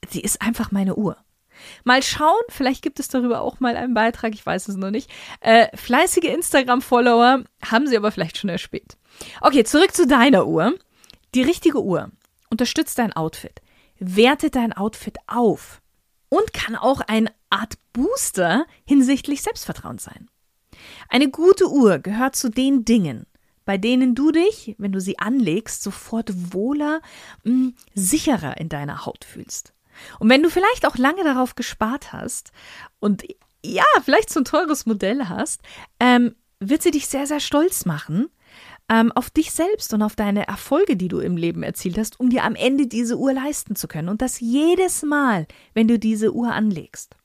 Sie 0.09 0.21
ist 0.21 0.43
einfach 0.43 0.73
meine 0.73 0.97
Uhr. 0.97 1.17
Mal 1.85 2.03
schauen, 2.03 2.43
vielleicht 2.49 2.83
gibt 2.83 3.01
es 3.01 3.09
darüber 3.09 3.41
auch 3.41 3.61
mal 3.61 3.77
einen 3.77 3.95
Beitrag, 3.95 4.35
ich 4.35 4.45
weiß 4.45 4.69
es 4.69 4.77
noch 4.77 4.91
nicht. 4.91 5.11
Äh, 5.41 5.75
fleißige 5.75 6.25
Instagram-Follower 6.25 7.45
haben 7.65 7.87
sie 7.87 7.97
aber 7.97 8.13
vielleicht 8.13 8.37
schon 8.37 8.51
erspäht. 8.51 8.99
Okay, 9.41 9.65
zurück 9.65 9.95
zu 9.95 10.07
deiner 10.07 10.47
Uhr. 10.47 10.75
Die 11.35 11.43
richtige 11.43 11.83
Uhr 11.83 12.11
unterstützt 12.51 12.99
dein 12.99 13.15
Outfit, 13.15 13.63
wertet 13.99 14.57
dein 14.57 14.73
Outfit 14.73 15.17
auf 15.27 15.81
und 16.29 16.53
kann 16.53 16.77
auch 16.77 17.01
eine 17.01 17.33
Art 17.51 17.75
Booster 17.93 18.67
hinsichtlich 18.85 19.43
Selbstvertrauen 19.43 19.99
sein. 19.99 20.29
Eine 21.09 21.31
gute 21.31 21.71
Uhr 21.71 21.99
gehört 21.99 22.37
zu 22.37 22.49
den 22.49 22.85
Dingen, 22.85 23.27
bei 23.65 23.79
denen 23.79 24.15
du 24.15 24.31
dich, 24.33 24.75
wenn 24.79 24.93
du 24.93 25.01
sie 25.01 25.19
anlegst, 25.19 25.83
sofort 25.83 26.53
wohler, 26.53 27.01
mh, 27.45 27.53
hm, 27.53 27.75
sicherer 27.95 28.59
in 28.59 28.69
deiner 28.69 29.07
Haut 29.07 29.25
fühlst. 29.25 29.73
Und 30.19 30.29
wenn 30.29 30.43
du 30.43 30.51
vielleicht 30.51 30.87
auch 30.87 30.97
lange 30.97 31.25
darauf 31.25 31.55
gespart 31.55 32.13
hast 32.13 32.53
und 33.01 33.25
ja, 33.65 33.85
vielleicht 34.05 34.31
so 34.31 34.41
ein 34.41 34.45
teures 34.45 34.87
Modell 34.87 35.29
hast, 35.29 35.63
ähm, 35.99 36.35
wird 36.61 36.83
sie 36.83 36.91
dich 36.91 37.09
sehr, 37.09 37.27
sehr 37.27 37.41
stolz 37.41 37.85
machen 37.85 38.29
ähm, 38.89 39.13
auf 39.13 39.31
dich 39.31 39.53
selbst 39.53 39.93
und 39.95 40.03
auf 40.03 40.17
deine 40.17 40.47
Erfolge, 40.47 40.97
die 40.97 41.09
du 41.09 41.19
im 41.19 41.37
Leben 41.37 41.63
erzielt 41.63 41.99
hast, 41.99 42.21
um 42.21 42.31
dir 42.31 42.45
am 42.45 42.55
Ende 42.55 42.87
diese 42.87 43.19
Uhr 43.19 43.33
leisten 43.33 43.77
zu 43.77 43.89
können. 43.89 44.09
Und 44.09 44.23
das 44.23 44.41
jedes 44.41 45.03
Mal, 45.03 45.47
wenn 45.75 45.89
du 45.89 45.99
diese 45.99 46.33
Uhr 46.33 46.53
anlegst. 46.53 47.17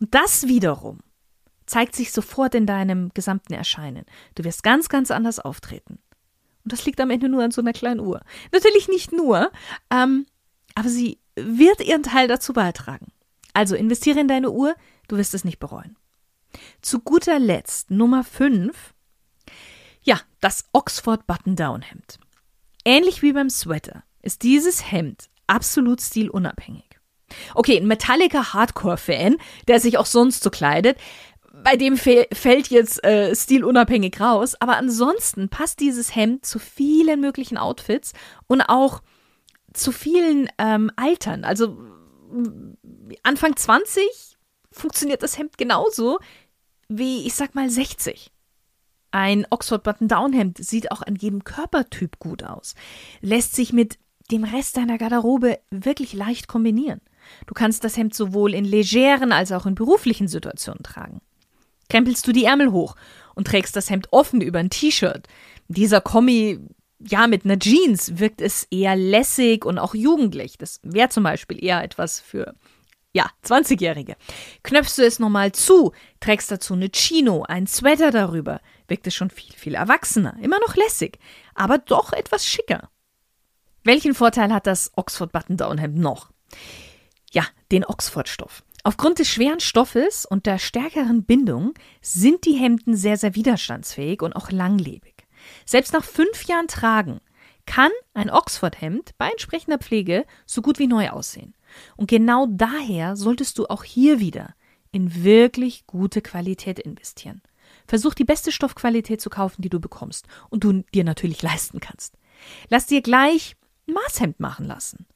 Und 0.00 0.14
das 0.14 0.46
wiederum 0.48 0.98
zeigt 1.66 1.94
sich 1.94 2.12
sofort 2.12 2.54
in 2.54 2.66
deinem 2.66 3.10
gesamten 3.14 3.52
Erscheinen. 3.52 4.04
Du 4.34 4.44
wirst 4.44 4.62
ganz, 4.62 4.88
ganz 4.88 5.10
anders 5.10 5.38
auftreten. 5.38 5.98
Und 6.64 6.72
das 6.72 6.84
liegt 6.84 7.00
am 7.00 7.10
Ende 7.10 7.28
nur 7.28 7.44
an 7.44 7.50
so 7.50 7.60
einer 7.60 7.72
kleinen 7.72 8.00
Uhr. 8.00 8.22
Natürlich 8.52 8.88
nicht 8.88 9.12
nur, 9.12 9.50
ähm, 9.90 10.26
aber 10.74 10.88
sie 10.88 11.20
wird 11.36 11.80
ihren 11.80 12.02
Teil 12.02 12.28
dazu 12.28 12.52
beitragen. 12.52 13.12
Also 13.52 13.76
investiere 13.76 14.20
in 14.20 14.28
deine 14.28 14.50
Uhr, 14.50 14.74
du 15.08 15.16
wirst 15.16 15.34
es 15.34 15.44
nicht 15.44 15.58
bereuen. 15.58 15.96
Zu 16.82 17.00
guter 17.00 17.38
Letzt 17.38 17.90
Nummer 17.90 18.24
5. 18.24 18.94
Ja, 20.02 20.20
das 20.40 20.66
Oxford 20.72 21.26
Button-Down-Hemd. 21.26 22.18
Ähnlich 22.84 23.22
wie 23.22 23.32
beim 23.32 23.50
Sweater 23.50 24.04
ist 24.22 24.42
dieses 24.42 24.90
Hemd 24.90 25.28
absolut 25.46 26.00
stilunabhängig. 26.00 26.84
Okay, 27.54 27.76
ein 27.76 27.86
Metallica 27.86 28.52
Hardcore-Fan, 28.52 29.36
der 29.66 29.80
sich 29.80 29.98
auch 29.98 30.06
sonst 30.06 30.42
so 30.42 30.50
kleidet, 30.50 30.98
bei 31.62 31.76
dem 31.76 31.96
fällt 31.96 32.68
jetzt 32.68 33.02
äh, 33.04 33.34
stilunabhängig 33.34 34.20
raus, 34.20 34.54
aber 34.60 34.76
ansonsten 34.76 35.48
passt 35.48 35.80
dieses 35.80 36.14
Hemd 36.14 36.44
zu 36.44 36.58
vielen 36.58 37.20
möglichen 37.20 37.58
Outfits 37.58 38.12
und 38.46 38.62
auch 38.62 39.02
zu 39.72 39.92
vielen 39.92 40.48
ähm, 40.58 40.90
Altern. 40.96 41.44
Also 41.44 41.76
Anfang 43.22 43.56
20 43.56 44.02
funktioniert 44.70 45.22
das 45.22 45.38
Hemd 45.38 45.58
genauso 45.58 46.18
wie, 46.88 47.26
ich 47.26 47.34
sag 47.34 47.54
mal, 47.54 47.68
60. 47.68 48.30
Ein 49.10 49.46
Oxford 49.50 49.82
Button-Down-Hemd 49.82 50.58
sieht 50.58 50.92
auch 50.92 51.02
an 51.02 51.16
jedem 51.16 51.44
Körpertyp 51.44 52.18
gut 52.18 52.42
aus, 52.42 52.74
lässt 53.20 53.54
sich 53.54 53.72
mit 53.72 53.98
dem 54.30 54.44
Rest 54.44 54.76
deiner 54.76 54.98
Garderobe 54.98 55.58
wirklich 55.70 56.12
leicht 56.12 56.48
kombinieren. 56.48 57.00
Du 57.46 57.54
kannst 57.54 57.84
das 57.84 57.96
Hemd 57.96 58.14
sowohl 58.14 58.54
in 58.54 58.64
legeren 58.64 59.32
als 59.32 59.52
auch 59.52 59.66
in 59.66 59.74
beruflichen 59.74 60.28
Situationen 60.28 60.82
tragen. 60.82 61.20
Krempelst 61.88 62.26
du 62.26 62.32
die 62.32 62.44
Ärmel 62.44 62.72
hoch 62.72 62.96
und 63.34 63.46
trägst 63.46 63.76
das 63.76 63.90
Hemd 63.90 64.08
offen 64.12 64.40
über 64.40 64.58
ein 64.58 64.70
T-Shirt. 64.70 65.26
Dieser 65.68 66.00
Kommi, 66.00 66.58
ja, 66.98 67.26
mit 67.26 67.44
einer 67.44 67.58
Jeans 67.58 68.18
wirkt 68.18 68.40
es 68.40 68.66
eher 68.70 68.96
lässig 68.96 69.64
und 69.64 69.78
auch 69.78 69.94
jugendlich. 69.94 70.58
Das 70.58 70.80
wäre 70.82 71.08
zum 71.08 71.22
Beispiel 71.24 71.62
eher 71.62 71.82
etwas 71.82 72.20
für, 72.20 72.54
ja, 73.12 73.30
20-Jährige. 73.44 74.16
Knöpfst 74.62 74.98
du 74.98 75.04
es 75.04 75.18
nochmal 75.18 75.52
zu, 75.52 75.92
trägst 76.20 76.50
dazu 76.50 76.74
eine 76.74 76.90
Chino, 76.90 77.42
einen 77.42 77.66
Sweater 77.66 78.10
darüber, 78.10 78.60
wirkt 78.88 79.06
es 79.06 79.14
schon 79.14 79.30
viel, 79.30 79.52
viel 79.54 79.74
erwachsener. 79.74 80.36
Immer 80.42 80.58
noch 80.60 80.74
lässig, 80.76 81.18
aber 81.54 81.78
doch 81.78 82.12
etwas 82.12 82.46
schicker. 82.46 82.90
Welchen 83.84 84.14
Vorteil 84.14 84.52
hat 84.52 84.66
das 84.66 84.90
Oxford 84.96 85.30
Button-Down 85.30 85.78
Hemd 85.78 85.98
noch? 85.98 86.30
Ja, 87.30 87.44
den 87.70 87.84
Oxford-Stoff. 87.84 88.64
Aufgrund 88.86 89.18
des 89.18 89.26
schweren 89.28 89.58
Stoffes 89.58 90.26
und 90.26 90.46
der 90.46 90.60
stärkeren 90.60 91.24
Bindung 91.24 91.74
sind 92.00 92.44
die 92.44 92.52
Hemden 92.52 92.94
sehr, 92.94 93.16
sehr 93.16 93.34
widerstandsfähig 93.34 94.22
und 94.22 94.36
auch 94.36 94.52
langlebig. 94.52 95.26
Selbst 95.64 95.92
nach 95.92 96.04
fünf 96.04 96.44
Jahren 96.44 96.68
Tragen 96.68 97.18
kann 97.66 97.90
ein 98.14 98.30
Oxford-Hemd 98.30 99.18
bei 99.18 99.28
entsprechender 99.28 99.78
Pflege 99.78 100.24
so 100.46 100.62
gut 100.62 100.78
wie 100.78 100.86
neu 100.86 101.10
aussehen. 101.10 101.56
Und 101.96 102.08
genau 102.08 102.46
daher 102.48 103.16
solltest 103.16 103.58
du 103.58 103.66
auch 103.66 103.82
hier 103.82 104.20
wieder 104.20 104.54
in 104.92 105.24
wirklich 105.24 105.88
gute 105.88 106.22
Qualität 106.22 106.78
investieren. 106.78 107.42
Versuch 107.88 108.14
die 108.14 108.22
beste 108.22 108.52
Stoffqualität 108.52 109.20
zu 109.20 109.30
kaufen, 109.30 109.62
die 109.62 109.68
du 109.68 109.80
bekommst 109.80 110.28
und 110.48 110.62
du 110.62 110.84
dir 110.94 111.02
natürlich 111.02 111.42
leisten 111.42 111.80
kannst. 111.80 112.16
Lass 112.68 112.86
dir 112.86 113.02
gleich 113.02 113.56
ein 113.88 113.94
Maßhemd 113.94 114.38
machen 114.38 114.64
lassen. 114.64 115.08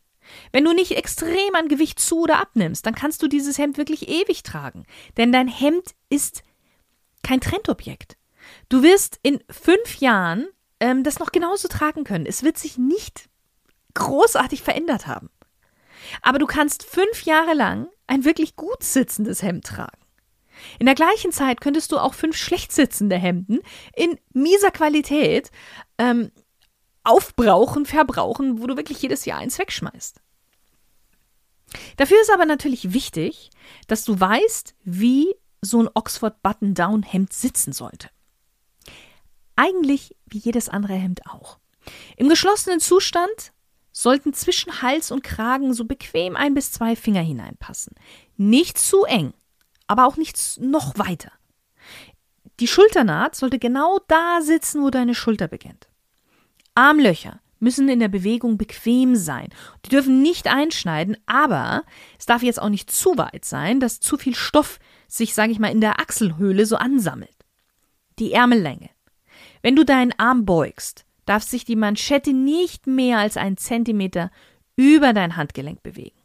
Wenn 0.53 0.65
du 0.65 0.73
nicht 0.73 0.93
extrem 0.93 1.55
an 1.55 1.69
Gewicht 1.69 1.99
zu 2.01 2.21
oder 2.23 2.41
abnimmst, 2.41 2.87
dann 2.87 2.95
kannst 2.95 3.23
du 3.23 3.29
dieses 3.29 3.59
Hemd 3.59 3.79
wirklich 3.79 4.09
ewig 4.09 4.43
tragen. 4.43 4.85
Denn 5.17 5.33
dein 5.33 5.49
Hemd 5.49 5.95
ist 6.09 6.43
kein 7.23 7.41
Trendobjekt. 7.41 8.17
Du 8.69 8.83
wirst 8.83 9.19
in 9.23 9.43
fünf 9.51 10.01
Jahren 10.01 10.49
ähm, 10.81 11.05
das 11.05 11.19
noch 11.19 11.33
genauso 11.33 11.69
tragen 11.69 12.05
können. 12.05 12.27
Es 12.27 12.43
wird 12.43 12.59
sich 12.59 12.79
nicht 12.79 13.29
großartig 13.95 14.63
verändert 14.63 15.07
haben. 15.07 15.31
Aber 16.23 16.39
du 16.39 16.47
kannst 16.47 16.85
fünf 16.85 17.23
Jahre 17.25 17.55
lang 17.55 17.89
ein 18.07 18.25
wirklich 18.25 18.57
gut 18.57 18.83
sitzendes 18.83 19.43
Hemd 19.43 19.67
tragen. 19.67 19.99
In 20.79 20.87
der 20.87 20.95
gleichen 20.95 21.33
Zeit 21.33 21.61
könntest 21.61 21.93
du 21.93 21.99
auch 21.99 22.15
fünf 22.15 22.37
schlecht 22.37 22.73
sitzende 22.73 23.17
Hemden 23.17 23.61
in 23.95 24.19
mieser 24.33 24.71
Qualität 24.71 25.51
ähm, 25.99 26.31
aufbrauchen, 27.05 27.87
verbrauchen, 27.87 28.61
wo 28.61 28.67
du 28.67 28.77
wirklich 28.77 29.01
jedes 29.03 29.25
Jahr 29.25 29.39
eins 29.39 29.59
wegschmeißt. 29.59 30.21
Dafür 31.97 32.21
ist 32.21 32.33
aber 32.33 32.47
natürlich 32.47 32.93
wichtig, 32.93 33.51
dass 33.87 34.05
du 34.05 34.19
weißt, 34.19 34.75
wie 34.85 35.35
so 35.63 35.83
ein 35.83 35.89
Oxford 35.95 36.43
Button-Down 36.43 37.03
Hemd 37.03 37.33
sitzen 37.33 37.73
sollte. 37.73 38.09
Eigentlich 39.57 40.17
wie 40.27 40.39
jedes 40.39 40.69
andere 40.69 40.95
Hemd 40.95 41.27
auch. 41.27 41.59
Im 42.17 42.29
geschlossenen 42.29 42.81
Zustand 42.81 43.53
sollten 43.93 44.33
zwischen 44.33 44.83
Hals 44.83 45.11
und 45.11 45.23
Kragen 45.23 45.75
so 45.75 45.85
bequem 45.85 46.37
ein 46.37 46.55
bis 46.55 46.73
zwei 46.73 46.97
Finger 46.97 47.21
hineinpassen. 47.21 47.95
Nicht 48.37 48.79
zu 48.79 49.05
eng, 49.05 49.35
aber 49.87 50.07
auch 50.07 50.17
nicht 50.17 50.59
noch 50.61 50.99
weiter. 50.99 51.33
Die 52.61 52.69
Schulternaht 52.69 53.35
sollte 53.35 53.59
genau 53.59 54.01
da 54.09 54.41
sitzen, 54.43 54.83
wo 54.83 54.91
deine 54.91 55.15
Schulter 55.15 55.49
beginnt. 55.49 55.90
Armlöcher 56.81 57.41
müssen 57.59 57.91
in 57.91 58.01
der 58.01 58.09
Bewegung 58.09 58.57
bequem 58.57 59.17
sein. 59.17 59.49
Die 59.85 59.91
dürfen 59.91 60.23
nicht 60.23 60.49
einschneiden, 60.49 61.19
aber 61.27 61.85
es 62.19 62.25
darf 62.25 62.43
jetzt 62.43 62.61
auch 62.61 62.71
nicht 62.71 62.91
zu 62.91 63.19
weit 63.19 63.45
sein, 63.45 63.81
dass 63.81 64.01
zu 64.01 64.17
viel 64.17 64.35
Stoff 64.35 64.79
sich, 65.07 65.35
sage 65.35 65.53
ich 65.53 65.59
mal, 65.59 65.71
in 65.71 65.83
der 65.83 66.01
Achselhöhle 66.01 66.65
so 66.65 66.77
ansammelt. 66.77 67.37
Die 68.19 68.33
Ärmellänge. 68.33 68.89
Wenn 69.63 69.77
du 69.77 69.85
deinen 69.85 70.19
Arm 70.19 70.47
beugst, 70.47 71.05
darf 71.27 71.43
sich 71.43 71.67
die 71.67 71.77
Manschette 71.77 72.33
nicht 72.33 72.87
mehr 72.87 73.19
als 73.19 73.37
einen 73.37 73.59
Zentimeter 73.59 74.31
über 74.75 75.13
dein 75.13 75.37
Handgelenk 75.37 75.83
bewegen. 75.83 76.19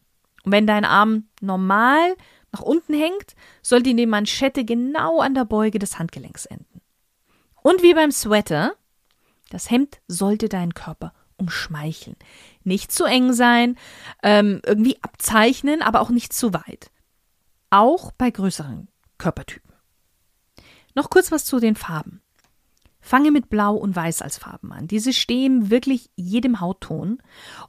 Und 0.45 0.53
wenn 0.53 0.67
dein 0.67 0.85
Arm 0.85 1.27
normal 1.41 2.15
nach 2.53 2.61
unten 2.61 2.93
hängt, 2.93 3.35
sollte 3.61 3.93
die 3.93 4.05
Manschette 4.05 4.63
genau 4.63 5.19
an 5.19 5.33
der 5.33 5.43
Beuge 5.43 5.79
des 5.79 5.99
Handgelenks 5.99 6.45
enden. 6.45 6.81
Und 7.61 7.83
wie 7.83 7.93
beim 7.93 8.11
Sweater 8.11 8.75
das 9.55 9.71
Hemd 9.71 10.01
sollte 10.09 10.49
deinen 10.49 10.73
Körper 10.73 11.13
umschmeicheln. 11.37 12.17
Nicht 12.65 12.91
zu 12.91 13.05
eng 13.05 13.31
sein, 13.31 13.77
ähm, 14.21 14.61
irgendwie 14.65 15.01
abzeichnen, 15.01 15.81
aber 15.81 16.01
auch 16.01 16.09
nicht 16.09 16.33
zu 16.33 16.53
weit. 16.53 16.91
Auch 17.69 18.11
bei 18.11 18.31
größeren 18.31 18.89
Körpertypen. 19.17 19.71
Noch 20.93 21.09
kurz 21.09 21.31
was 21.31 21.45
zu 21.45 21.61
den 21.61 21.77
Farben. 21.77 22.21
Fange 22.99 23.31
mit 23.31 23.49
Blau 23.49 23.75
und 23.75 23.95
Weiß 23.95 24.21
als 24.21 24.37
Farben 24.37 24.73
an. 24.73 24.87
Diese 24.87 25.13
stehen 25.13 25.69
wirklich 25.69 26.09
jedem 26.17 26.59
Hautton 26.59 27.21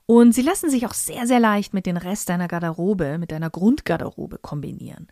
und 0.06 0.32
sie 0.32 0.42
lassen 0.42 0.70
sich 0.70 0.86
auch 0.86 0.94
sehr, 0.94 1.28
sehr 1.28 1.38
leicht 1.38 1.72
mit 1.72 1.86
dem 1.86 1.96
Rest 1.96 2.30
deiner 2.30 2.48
Garderobe, 2.48 3.18
mit 3.18 3.30
deiner 3.30 3.50
Grundgarderobe 3.50 4.38
kombinieren. 4.38 5.06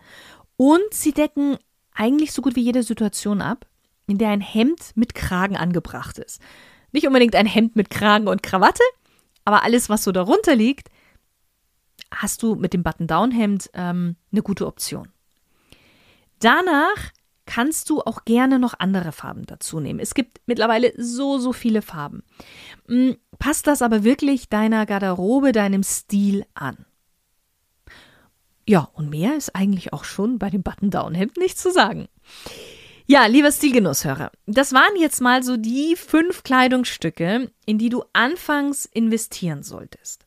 Und 0.57 0.93
sie 0.93 1.13
decken 1.13 1.57
eigentlich 1.93 2.33
so 2.33 2.43
gut 2.43 2.57
wie 2.57 2.63
jede 2.63 2.83
Situation 2.83 3.43
ab 3.43 3.65
in 4.07 4.19
der 4.19 4.31
ein 4.31 4.41
Hemd 4.41 4.93
mit 4.95 5.15
Kragen 5.15 5.57
angebracht 5.57 6.19
ist. 6.19 6.41
Nicht 6.93 7.07
unbedingt 7.07 7.35
ein 7.35 7.47
Hemd 7.47 7.77
mit 7.77 7.91
Kragen 7.91 8.29
und 8.29 8.43
Krawatte, 8.43 8.83
aber 9.45 9.63
alles, 9.63 9.89
was 9.89 10.05
so 10.05 10.13
darunter 10.13 10.55
liegt, 10.55 10.89
hast 12.13 12.43
du 12.43 12.55
mit 12.55 12.73
dem 12.73 12.83
Button-Down-Hemd 12.83 13.71
ähm, 13.75 14.17
eine 14.33 14.43
gute 14.43 14.67
Option. 14.67 15.09
Danach 16.39 17.13
kannst 17.47 17.91
du 17.91 18.01
auch 18.01 18.25
gerne 18.25 18.59
noch 18.59 18.75
andere 18.79 19.13
Farben 19.13 19.45
dazu 19.47 19.81
nehmen. 19.81 20.01
Es 20.01 20.15
gibt 20.15 20.41
mittlerweile 20.47 20.93
so, 20.97 21.39
so 21.39 21.53
viele 21.53 21.83
Farben. 21.83 22.23
Hm, 22.87 23.17
passt 23.39 23.67
das 23.67 23.83
aber 23.83 24.05
wirklich 24.05 24.49
deiner 24.49 24.87
Garderobe, 24.87 25.53
deinem 25.53 25.83
Stil 25.83 26.47
an? 26.55 26.87
Ja, 28.67 28.89
und 28.95 29.11
mehr 29.11 29.37
ist 29.37 29.55
eigentlich 29.55 29.93
auch 29.93 30.05
schon 30.05 30.39
bei 30.39 30.49
dem 30.49 30.63
Button-Down-Hemd 30.63 31.37
nicht 31.37 31.59
zu 31.59 31.71
sagen. 31.71 32.09
Ja, 33.07 33.27
lieber 33.27 33.53
Stilgenusshörer, 33.53 34.33
das 34.47 34.73
waren 34.73 34.97
jetzt 34.99 35.21
mal 35.21 35.43
so 35.43 35.59
die 35.59 35.95
fünf 35.95 36.43
Kleidungsstücke, 36.43 37.51
in 37.67 37.77
die 37.77 37.91
du 37.91 38.03
anfangs 38.15 38.87
investieren 38.87 39.63
solltest. 39.63 40.25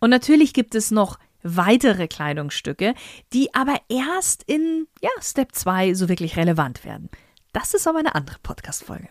Und 0.00 0.10
natürlich 0.10 0.52
gibt 0.52 0.74
es 0.74 0.90
noch 0.90 1.20
weitere 1.44 2.08
Kleidungsstücke, 2.08 2.94
die 3.32 3.54
aber 3.54 3.80
erst 3.88 4.42
in 4.42 4.88
ja, 5.00 5.10
Step 5.20 5.54
2 5.54 5.94
so 5.94 6.08
wirklich 6.08 6.36
relevant 6.36 6.84
werden. 6.84 7.10
Das 7.52 7.74
ist 7.74 7.86
aber 7.86 8.00
eine 8.00 8.16
andere 8.16 8.38
Podcast-Folge. 8.42 9.08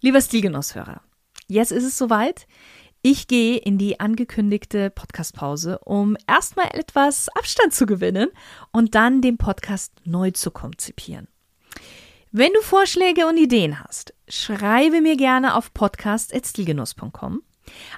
Lieber 0.00 0.20
Stilgenusshörer, 0.20 1.00
jetzt 1.46 1.70
ist 1.70 1.84
es 1.84 1.96
soweit. 1.96 2.48
Ich 3.00 3.28
gehe 3.28 3.58
in 3.58 3.78
die 3.78 4.00
angekündigte 4.00 4.90
Podcastpause, 4.90 5.78
um 5.78 6.16
erstmal 6.26 6.70
etwas 6.72 7.28
Abstand 7.28 7.74
zu 7.74 7.86
gewinnen 7.86 8.30
und 8.72 8.96
dann 8.96 9.22
den 9.22 9.38
Podcast 9.38 9.92
neu 10.04 10.32
zu 10.32 10.50
konzipieren. 10.50 11.28
Wenn 12.30 12.52
du 12.52 12.60
Vorschläge 12.60 13.26
und 13.26 13.38
Ideen 13.38 13.82
hast, 13.82 14.12
schreibe 14.28 15.00
mir 15.00 15.16
gerne 15.16 15.54
auf 15.54 15.72
podcast.stilgenuss.com. 15.72 17.42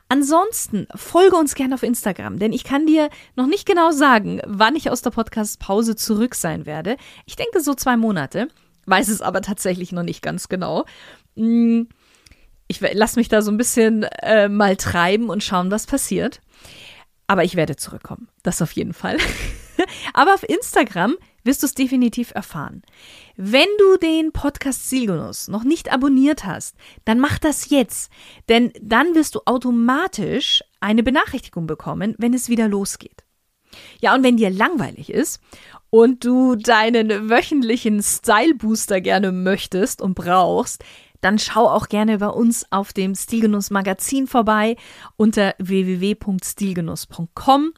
Ansonsten 0.08 0.86
folge 0.94 1.34
uns 1.34 1.56
gerne 1.56 1.74
auf 1.74 1.82
Instagram, 1.82 2.38
denn 2.38 2.52
ich 2.52 2.62
kann 2.62 2.86
dir 2.86 3.10
noch 3.34 3.46
nicht 3.46 3.66
genau 3.66 3.90
sagen, 3.90 4.40
wann 4.46 4.76
ich 4.76 4.88
aus 4.88 5.02
der 5.02 5.10
Podcast-Pause 5.10 5.96
zurück 5.96 6.36
sein 6.36 6.64
werde. 6.64 6.96
Ich 7.26 7.34
denke 7.34 7.60
so 7.60 7.74
zwei 7.74 7.96
Monate, 7.96 8.46
weiß 8.86 9.08
es 9.08 9.20
aber 9.20 9.42
tatsächlich 9.42 9.90
noch 9.90 10.04
nicht 10.04 10.22
ganz 10.22 10.48
genau. 10.48 10.84
Hm, 11.36 11.88
ich 12.68 12.80
lasse 12.80 13.18
mich 13.18 13.28
da 13.28 13.42
so 13.42 13.50
ein 13.50 13.56
bisschen 13.56 14.04
äh, 14.04 14.48
mal 14.48 14.76
treiben 14.76 15.28
und 15.28 15.42
schauen, 15.42 15.72
was 15.72 15.86
passiert. 15.86 16.40
Aber 17.26 17.42
ich 17.42 17.56
werde 17.56 17.74
zurückkommen, 17.74 18.28
das 18.44 18.62
auf 18.62 18.70
jeden 18.72 18.92
Fall. 18.92 19.18
aber 20.14 20.34
auf 20.34 20.48
Instagram 20.48 21.16
wirst 21.44 21.62
du 21.62 21.66
es 21.66 21.74
definitiv 21.74 22.32
erfahren. 22.34 22.82
Wenn 23.36 23.68
du 23.78 23.96
den 23.96 24.32
Podcast 24.32 24.90
Silgonus 24.90 25.48
noch 25.48 25.64
nicht 25.64 25.92
abonniert 25.92 26.44
hast, 26.44 26.76
dann 27.04 27.20
mach 27.20 27.38
das 27.38 27.70
jetzt, 27.70 28.10
denn 28.48 28.72
dann 28.80 29.14
wirst 29.14 29.34
du 29.34 29.40
automatisch 29.46 30.62
eine 30.80 31.02
Benachrichtigung 31.02 31.66
bekommen, 31.66 32.14
wenn 32.18 32.34
es 32.34 32.48
wieder 32.48 32.68
losgeht. 32.68 33.24
Ja, 34.00 34.14
und 34.14 34.22
wenn 34.22 34.36
dir 34.36 34.50
langweilig 34.50 35.10
ist 35.10 35.40
und 35.90 36.24
du 36.24 36.56
deinen 36.56 37.30
wöchentlichen 37.30 38.02
Style 38.02 38.54
Booster 38.54 39.00
gerne 39.00 39.32
möchtest 39.32 40.02
und 40.02 40.14
brauchst, 40.14 40.84
dann 41.20 41.38
schau 41.38 41.68
auch 41.68 41.88
gerne 41.88 42.18
bei 42.18 42.28
uns 42.28 42.66
auf 42.70 42.92
dem 42.92 43.14
Stilgenuss 43.14 43.70
Magazin 43.70 44.26
vorbei 44.26 44.76
unter 45.16 45.54
www.stilgenuss.com. 45.58 47.72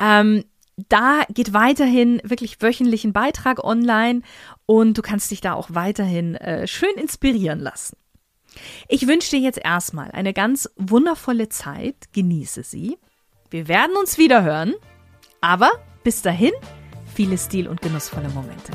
Ähm, 0.00 0.44
da 0.88 1.22
geht 1.28 1.52
weiterhin 1.52 2.20
wirklich 2.22 2.62
wöchentlich 2.62 3.04
ein 3.04 3.12
Beitrag 3.12 3.64
online 3.64 4.22
und 4.66 4.96
du 4.96 5.02
kannst 5.02 5.30
dich 5.30 5.40
da 5.40 5.54
auch 5.54 5.70
weiterhin 5.72 6.36
äh, 6.36 6.68
schön 6.68 6.94
inspirieren 6.96 7.58
lassen. 7.58 7.96
Ich 8.88 9.06
wünsche 9.06 9.30
dir 9.30 9.40
jetzt 9.40 9.58
erstmal 9.62 10.10
eine 10.12 10.32
ganz 10.32 10.70
wundervolle 10.76 11.48
Zeit. 11.48 11.96
Genieße 12.12 12.62
sie. 12.62 12.96
Wir 13.50 13.68
werden 13.68 13.96
uns 13.96 14.18
wieder 14.18 14.42
hören. 14.42 14.74
Aber 15.40 15.70
bis 16.04 16.22
dahin, 16.22 16.52
viele 17.14 17.38
stil- 17.38 17.68
und 17.68 17.82
genussvolle 17.82 18.28
Momente. 18.30 18.72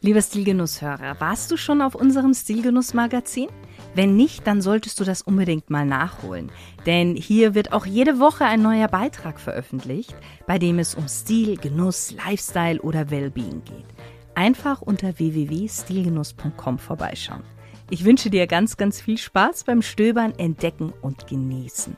Lieber 0.00 0.20
Stilgenusshörer, 0.20 1.18
warst 1.18 1.50
du 1.50 1.56
schon 1.56 1.80
auf 1.80 1.94
unserem 1.94 2.34
Stilgenuss-Magazin? 2.34 3.48
Wenn 3.94 4.16
nicht, 4.16 4.46
dann 4.46 4.60
solltest 4.60 4.98
du 5.00 5.04
das 5.04 5.22
unbedingt 5.22 5.70
mal 5.70 5.86
nachholen. 5.86 6.50
Denn 6.84 7.14
hier 7.14 7.54
wird 7.54 7.72
auch 7.72 7.86
jede 7.86 8.18
Woche 8.18 8.44
ein 8.44 8.62
neuer 8.62 8.88
Beitrag 8.88 9.38
veröffentlicht, 9.38 10.14
bei 10.46 10.58
dem 10.58 10.78
es 10.78 10.94
um 10.94 11.08
Stil, 11.08 11.56
Genuss, 11.56 12.12
Lifestyle 12.12 12.80
oder 12.82 13.10
Wellbeing 13.10 13.62
geht. 13.64 13.86
Einfach 14.34 14.82
unter 14.82 15.18
www.stilgenuss.com 15.18 16.78
vorbeischauen. 16.78 17.44
Ich 17.90 18.04
wünsche 18.04 18.30
dir 18.30 18.46
ganz, 18.46 18.76
ganz 18.76 19.00
viel 19.00 19.18
Spaß 19.18 19.64
beim 19.64 19.82
Stöbern, 19.82 20.32
Entdecken 20.38 20.92
und 21.02 21.26
Genießen. 21.28 21.96